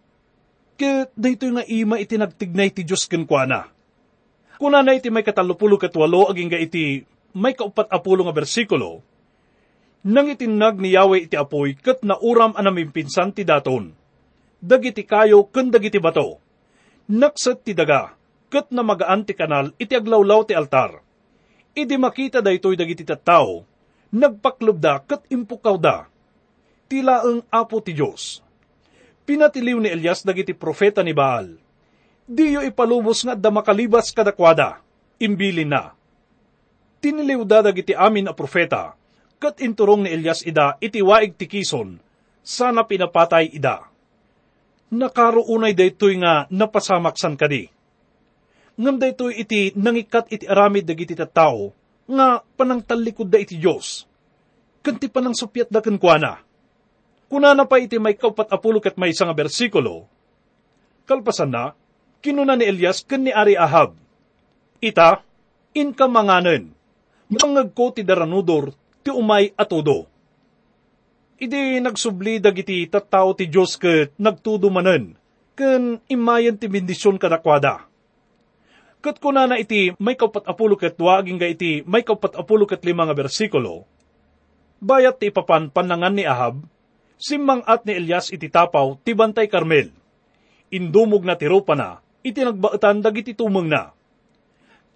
Ket 0.80 1.12
dito 1.16 1.48
nga 1.48 1.64
ima 1.64 2.00
iti 2.00 2.16
nagtignay 2.16 2.72
ti 2.76 2.84
Diyos 2.84 3.08
ken 3.08 3.24
kuana. 3.24 3.72
Kuna 4.60 4.84
na 4.84 4.96
iti 4.96 5.08
may 5.08 5.24
katalupulo 5.24 5.80
ket 5.80 5.96
walo 5.96 6.28
aging 6.28 6.52
iti 6.60 7.08
may 7.32 7.56
kaupat 7.56 7.88
apulo 7.88 8.28
nga 8.28 8.36
bersikulo, 8.36 9.00
nang 10.06 10.32
itinag 10.32 10.80
ni 10.80 10.96
Yahweh 10.96 11.28
iti 11.28 11.36
apoy 11.36 11.76
ket 11.76 12.08
nauram 12.08 12.56
anamimpinsan 12.56 13.36
ti 13.36 13.44
daton. 13.44 13.92
Dagiti 14.60 15.04
kayo 15.04 15.48
ken 15.52 15.72
dagiti 15.72 16.00
bato. 16.00 16.40
Nakset 17.12 17.68
ti 17.68 17.76
daga 17.76 18.16
ket 18.48 18.72
na 18.72 18.82
magaan 18.82 19.28
ti 19.28 19.36
kanal 19.36 19.76
iti 19.76 19.94
aglawlaw 19.96 20.48
ti 20.48 20.56
altar. 20.56 21.04
Idi 21.76 21.96
makita 22.00 22.42
daytoy 22.42 22.76
dagiti 22.80 23.06
tattao, 23.06 23.64
nagpaklubda 24.12 25.06
ket 25.06 25.28
impukaw 25.30 25.76
da. 25.78 26.08
Tila 26.90 27.22
ang 27.22 27.46
apo 27.54 27.78
ti 27.84 27.94
Diyos. 27.94 28.42
Pinatiliw 29.30 29.78
ni 29.78 29.94
Elias 29.94 30.26
dagiti 30.26 30.58
profeta 30.58 31.06
ni 31.06 31.14
Baal. 31.14 31.54
Diyo 32.26 32.66
ipalubos 32.66 33.22
nga 33.22 33.38
da 33.38 33.54
makalibas 33.54 34.10
kadakwada, 34.10 34.82
imbilin 35.22 35.70
na. 35.70 35.94
Tiniliw 36.98 37.46
da 37.46 37.62
dagiti 37.62 37.94
amin 37.94 38.26
a 38.30 38.34
profeta, 38.34 38.98
kat 39.40 39.64
inturong 39.64 40.06
ni 40.06 40.14
Elias 40.14 40.44
ida 40.44 40.76
iti 40.84 41.00
waig 41.00 41.40
ti 41.40 41.48
sana 42.44 42.84
pinapatay 42.84 43.56
ida. 43.56 43.88
Nakaroonay 44.90 45.74
daytoy 45.74 46.20
nga 46.20 46.50
napasamaksan 46.50 47.38
kadi 47.40 47.80
ngam 48.80 48.96
dayto 48.96 49.28
iti 49.28 49.76
nangikat 49.76 50.32
iti 50.32 50.48
aramid 50.48 50.88
dagiti 50.88 51.12
tao, 51.20 51.76
nga 52.08 52.40
panang 52.56 52.80
talikod 52.80 53.28
da 53.28 53.36
iti 53.36 53.60
Diyos. 53.60 54.08
Kanti 54.80 55.12
panang 55.12 55.36
supyat 55.36 55.68
da 55.68 55.84
kuana. 55.84 56.40
Kuna 57.28 57.52
na 57.52 57.68
pa 57.68 57.78
iti 57.78 58.00
may 58.00 58.16
kaupat 58.16 58.48
apulo 58.50 58.80
kat 58.80 58.96
may 58.96 59.12
isang 59.12 59.30
bersikulo, 59.36 60.08
kalpasan 61.06 61.52
na, 61.52 61.78
kinuna 62.24 62.58
ni 62.58 62.66
Elias 62.66 63.06
ken 63.06 63.28
ni 63.28 63.30
Ari 63.36 63.54
Ahab. 63.54 63.94
Ita, 64.82 65.22
inka 65.76 66.10
manganen, 66.10 66.74
mangag 67.30 67.76
ko 67.76 67.94
ti 67.94 68.02
daranudor, 68.02 68.74
ti 69.04 69.10
umay 69.12 69.52
atudo. 69.56 70.08
Idi 71.40 71.80
nagsubli 71.80 72.44
dagiti 72.44 72.84
tattao 72.92 73.32
ti 73.32 73.48
Diyos 73.48 73.80
ket 73.80 74.12
nagtudo 74.20 74.68
manen, 74.68 75.16
ken 75.56 76.04
imayan 76.12 76.60
ti 76.60 76.68
bendisyon 76.68 77.16
kadakwada 77.16 77.90
Kat 79.00 79.16
kuna 79.24 79.48
na 79.48 79.56
iti 79.56 79.96
may 79.96 80.20
kaupat 80.20 80.44
apulo 80.44 80.76
ket 80.76 81.00
aging 81.00 81.40
ga 81.40 81.48
iti 81.48 81.88
may 81.88 82.04
kaupat 82.04 82.36
apulo 82.36 82.68
ket 82.68 82.84
lima 82.84 83.08
nga 83.08 83.16
bersikulo, 83.16 83.88
bayat 84.84 85.24
ti 85.24 85.32
ipapan 85.32 85.72
panangan 85.72 86.20
ni 86.20 86.28
Ahab, 86.28 86.68
simmang 87.16 87.64
at 87.64 87.88
ni 87.88 87.96
Elias 87.96 88.28
iti 88.28 88.52
tapaw 88.52 89.00
ti 89.00 89.16
bantay 89.16 89.48
Carmel. 89.48 89.96
Indumog 90.68 91.24
na 91.24 91.40
tirupa 91.40 91.80
na, 91.80 92.04
iti 92.28 92.44
nagbaetan 92.44 93.00
dagiti 93.00 93.32
tumeng 93.40 93.72
na. 93.72 93.96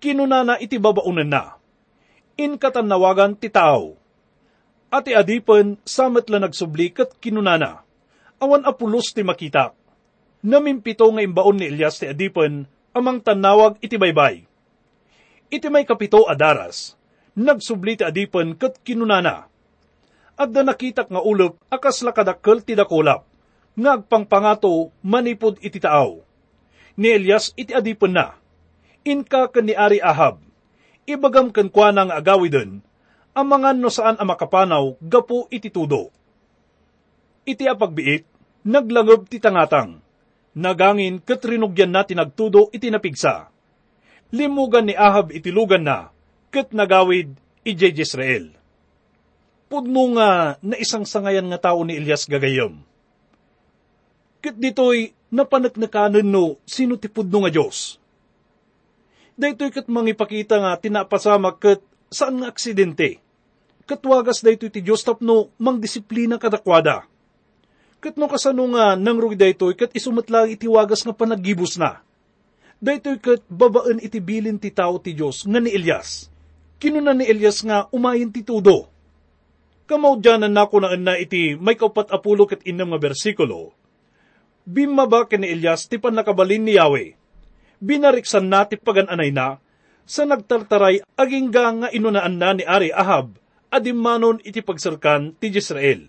Kinuna 0.04 0.44
na 0.44 0.56
iti 0.60 0.76
babaunan 0.76 1.32
na. 1.32 1.56
Inkatan 2.34 2.90
nawagan 2.90 3.38
ti 3.38 3.54
tao. 3.54 3.94
Ati 4.90 5.14
adipen, 5.14 5.78
samet 5.86 6.30
la 6.34 6.42
nagsubli 6.42 6.90
kat 6.90 7.22
kinunana. 7.22 7.86
Awan 8.42 8.66
apulos 8.66 9.14
ti 9.14 9.22
makita. 9.22 9.74
Namimpito 10.42 11.06
nga 11.14 11.22
imbaon 11.22 11.62
ni 11.62 11.70
Elias 11.70 12.02
ti 12.02 12.10
adipen, 12.10 12.66
amang 12.90 13.22
tanawag 13.22 13.78
iti 13.86 14.02
baybay. 14.02 14.50
Iti 15.54 15.68
may 15.70 15.86
kapito 15.86 16.26
adaras, 16.26 16.98
nagsubli 17.38 18.02
ti 18.02 18.04
adipan 18.06 18.58
kat 18.58 18.82
kinunana. 18.82 19.46
Adda 20.34 20.66
nakitak 20.66 21.14
nga 21.14 21.22
ulop 21.22 21.62
akas 21.70 22.02
lakadakkel 22.02 22.66
ti 22.66 22.74
dakulap, 22.74 23.30
ngagpangpangato 23.78 24.90
manipod 25.06 25.62
iti 25.62 25.78
taaw. 25.78 26.18
Ni 26.98 27.14
Elias 27.14 27.54
iti 27.54 27.78
adipan 27.78 28.18
na, 28.18 28.34
inka 29.06 29.54
kan 29.54 29.70
ni 29.70 29.78
Ari 29.78 30.02
Ahab, 30.02 30.42
ibagam 31.10 31.50
kan 31.50 31.68
kwa 31.68 31.92
nga 31.94 32.20
agawiden, 32.20 32.84
amangan 33.34 33.78
no 33.80 33.90
saan 33.90 34.20
ang 34.20 34.30
makapanaw 34.30 34.96
gapo 35.02 35.48
iti 35.50 35.74
tudo. 35.74 36.14
Iti 37.44 37.68
apagbiit, 37.68 38.24
naglangob 38.64 39.28
ti 39.28 39.42
tangatang, 39.42 40.04
Nagangin 40.54 41.18
katrinugyan 41.18 41.90
na 41.90 42.06
tinagtudo 42.06 42.70
iti 42.70 42.94
napigsa. 42.94 43.50
Limugan 44.30 44.86
ni 44.86 44.94
Ahab 44.94 45.34
itilugan 45.34 45.82
na, 45.82 46.14
kat 46.54 46.70
nagawid 46.78 47.34
ije 47.66 47.90
Jezreel. 47.90 48.54
Pudno 49.66 50.14
nga 50.14 50.62
na 50.62 50.76
isang 50.78 51.10
sangayan 51.10 51.50
nga 51.50 51.58
tao 51.58 51.82
ni 51.82 51.98
Elias 51.98 52.30
gagayom. 52.30 52.78
Kat 54.46 54.54
dito'y 54.54 55.18
napanaknakanan 55.34 56.26
no 56.26 56.62
sino 56.70 57.02
ti 57.02 57.10
pudno 57.10 57.42
nga 57.42 57.50
Diyos. 57.50 57.98
Daytoy 59.34 59.74
kat 59.74 59.90
mangipakita 59.90 60.62
nga 60.62 60.78
tinapasama 60.78 61.58
kat 61.58 61.82
saan 62.14 62.38
nga 62.38 62.54
aksidente. 62.54 63.18
Katwagas 63.90 64.46
daytoy 64.46 64.70
ti 64.70 64.86
Diyos 64.86 65.02
tapno 65.02 65.50
mang 65.58 65.82
disiplina 65.82 66.38
kadakwada. 66.38 67.10
Kat 67.98 68.14
no 68.14 68.30
kasano 68.30 68.70
nga 68.78 68.94
nang 68.94 69.18
rugi 69.18 69.34
daytoy 69.34 69.74
kat 69.74 69.90
isumatlang 69.98 70.54
itiwagas 70.54 71.02
nga 71.02 71.18
panagibos 71.18 71.82
na. 71.82 72.06
Daytoy 72.78 73.18
kat 73.18 73.42
babaan 73.50 73.98
itibilin 74.06 74.62
ti 74.62 74.70
tao 74.70 75.02
ti 75.02 75.18
Diyos 75.18 75.50
nga 75.50 75.58
ni 75.58 75.74
Elias. 75.74 76.30
Kinuna 76.78 77.18
ni 77.18 77.26
Elias 77.26 77.66
nga 77.66 77.90
umayin 77.90 78.30
ti 78.30 78.46
tudo. 78.46 78.86
Kamaw 79.90 80.14
dyanan 80.22 80.54
na 80.54 80.70
ko 80.70 80.78
na 80.78 80.94
na 80.94 81.18
iti 81.18 81.58
may 81.58 81.74
kaupat 81.74 82.14
apulo 82.14 82.46
kat 82.46 82.62
inam 82.70 82.94
nga 82.94 83.02
bersikulo. 83.02 83.74
Bimaba 84.64 85.26
ni 85.42 85.50
Elias 85.50 85.90
ti 85.90 85.98
panakabalin 85.98 86.62
ni 86.62 86.78
Yahweh. 86.78 87.23
Binariksan 87.84 88.48
na 88.48 88.64
ti 88.64 88.80
pagananay 88.80 89.36
na 89.36 89.60
sa 90.08 90.24
nagtartaray 90.24 91.04
aging 91.20 91.52
nga 91.52 91.92
inunaan 91.92 92.40
na 92.40 92.56
ni 92.56 92.64
Ari 92.64 92.96
Ahab 92.96 93.36
adimanon 93.68 94.40
iti 94.48 94.64
pagsarkan 94.64 95.36
ti 95.36 95.52
Israel 95.52 96.08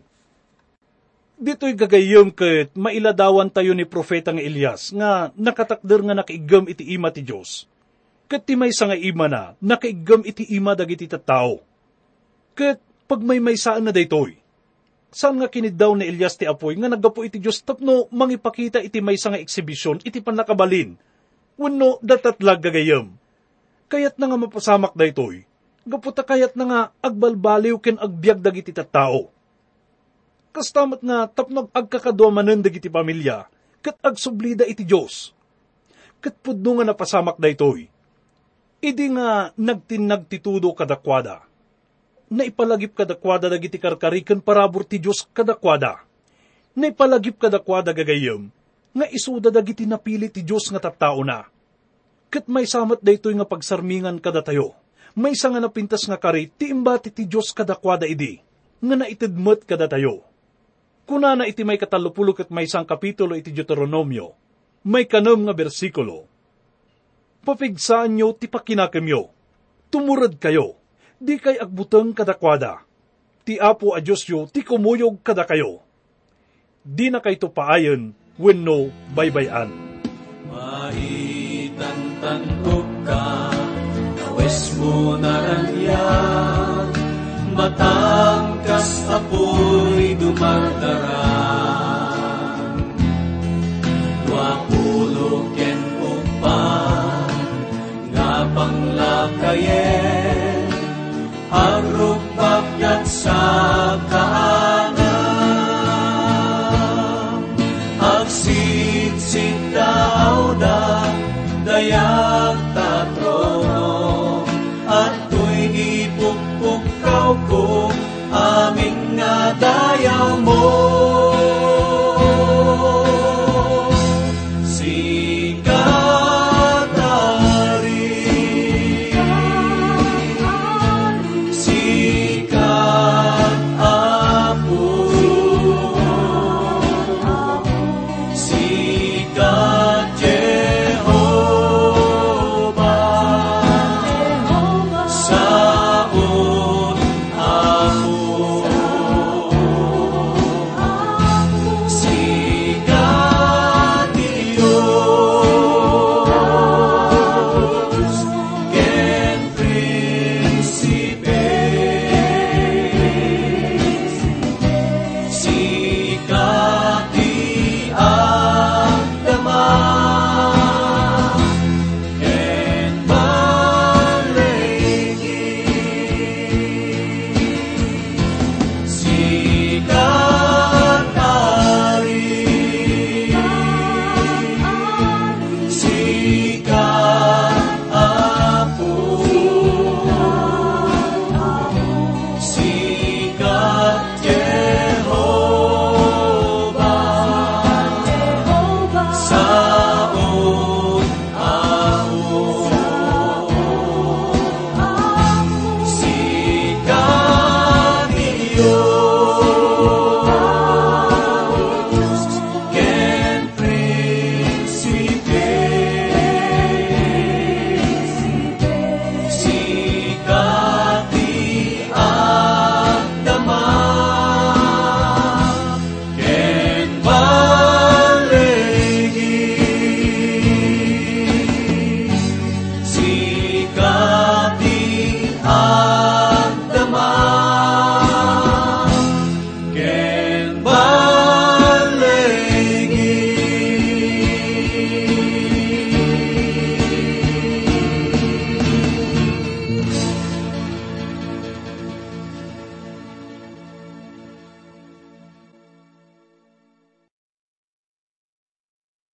Dito'y 1.34 1.74
gagayom 1.74 2.30
ket 2.30 2.70
mailadawan 2.78 3.50
tayo 3.50 3.74
ni 3.74 3.82
propeta 3.82 4.30
nga 4.30 4.38
Elias 4.38 4.94
nga 4.94 5.34
nakatakder 5.34 6.06
nga 6.06 6.14
nakaigam 6.22 6.70
iti 6.70 6.94
ima 6.94 7.10
ti 7.10 7.26
Diyos. 7.26 7.66
Ket 8.30 8.46
ti 8.46 8.54
may 8.54 8.70
nga 8.70 8.94
ima 8.94 9.26
na 9.26 9.58
nakaigam 9.58 10.22
iti 10.22 10.46
ima 10.54 10.78
dagiti 10.78 11.10
tattao. 11.10 11.58
Ket 12.54 12.78
pag 13.10 13.20
may 13.26 13.42
may 13.42 13.58
saan 13.58 13.82
na 13.82 13.90
daytoy. 13.90 14.38
Saan 15.10 15.42
nga 15.42 15.50
kinidaw 15.50 15.98
ni 15.98 16.06
Elias 16.06 16.38
ti 16.38 16.46
apoy 16.46 16.78
nga 16.78 16.87
naggapo 16.87 17.26
iti 17.26 17.42
Diyos 17.42 17.66
tapno 17.66 18.06
mangipakita 18.14 18.78
iti 18.78 19.02
may 19.02 19.18
nga 19.18 19.34
eksibisyon 19.34 20.06
iti 20.06 20.22
panakabalin. 20.22 20.94
Wano 21.54 22.02
datatlag 22.02 22.60
gagayom. 22.60 23.14
Kayat 23.86 24.18
na 24.18 24.26
nga 24.26 24.38
mapasamak 24.40 24.96
daytoy. 24.98 25.46
Gaputa 25.84 26.24
kayat 26.24 26.56
na 26.58 26.64
nga 26.64 26.80
agbalbaliw 27.04 27.76
ken 27.78 28.00
agbyag 28.00 28.40
dagiti 28.40 28.72
tattao 28.72 29.34
kastamat 30.54 31.02
nga 31.02 31.26
tapnog 31.26 31.66
agkakaduamanan 31.74 32.62
dagiti 32.62 32.86
pamilya, 32.86 33.50
kat 33.82 33.98
agsublida 33.98 34.62
iti 34.62 34.86
Diyos. 34.86 35.34
Kat 36.22 36.38
pudno 36.38 36.78
nga 36.78 36.94
napasamak 36.94 37.42
da 37.42 37.50
itoy. 37.50 37.90
Idi 38.78 39.06
nga 39.18 39.50
nagtinag 39.58 40.30
titudo 40.30 40.70
kadakwada. 40.70 41.42
Naipalagip 42.30 42.94
kadakwada 42.94 43.50
dagiti 43.50 43.82
karkarikan 43.82 44.38
parabor 44.38 44.86
ti 44.86 45.02
Diyos 45.02 45.26
kadakwada. 45.34 46.06
Naipalagip 46.78 47.36
kadakwada 47.36 47.90
gagayem, 47.90 48.48
nga 48.94 49.07
isuda 49.11 49.50
dagiti 49.50 49.85
napili 49.85 50.30
ti 50.30 50.46
Diyos 50.46 50.70
nga 50.70 50.78
tattao 50.78 51.26
na. 51.26 51.44
Kat 52.30 52.46
may 52.46 52.64
samat 52.64 53.02
da 53.02 53.11
ito'y 53.11 53.35
nga 53.35 53.46
pagsarmingan 53.46 54.22
kada 54.22 54.40
tayo. 54.40 54.78
May 55.18 55.35
nga 55.35 55.61
napintas 55.62 56.07
nga 56.07 56.18
kari, 56.18 56.50
ti 56.50 56.70
imbati 56.70 57.11
ti 57.11 57.26
Diyos 57.26 57.54
kadakwada 57.54 58.07
idi, 58.07 58.42
nga 58.83 58.94
naitidmet 58.98 59.62
kada 59.62 59.87
tayo 59.87 60.26
Kuna 61.04 61.37
na 61.37 61.44
iti 61.44 61.68
may 61.68 61.76
katalupulok 61.76 62.48
at 62.48 62.50
may 62.50 62.64
isang 62.64 62.88
kapitulo 62.88 63.37
iti 63.37 63.52
Deuteronomio, 63.52 64.33
may 64.88 65.04
kanom 65.04 65.44
nga 65.44 65.52
bersikulo. 65.52 66.24
Papigsaan 67.44 68.16
nyo 68.16 68.33
ti 68.33 68.48
pakinakemyo, 68.48 69.28
tumurad 69.92 70.40
kayo, 70.40 70.80
di 71.20 71.37
kay 71.37 71.61
agbuteng 71.61 72.16
kadakwada. 72.16 72.80
Ti 73.44 73.61
apo 73.61 73.92
a 73.92 74.00
Diyos 74.00 74.24
yo, 74.24 74.48
ti 74.48 74.64
kumuyog 74.64 75.20
kada 75.20 75.44
kayo. 75.44 75.85
Di 76.80 77.12
na 77.12 77.20
kay 77.20 77.37
paayon, 77.37 78.16
wenno 78.38 78.90
baybayan. 79.14 79.70
Maitantantok 80.51 82.87
ka, 83.07 83.51
nawes 84.18 84.75
mo 84.79 85.16
narangyan, 85.18 86.88
matangkas 87.55 89.07
apoy 89.11 90.14
dumardaran. 90.18 91.53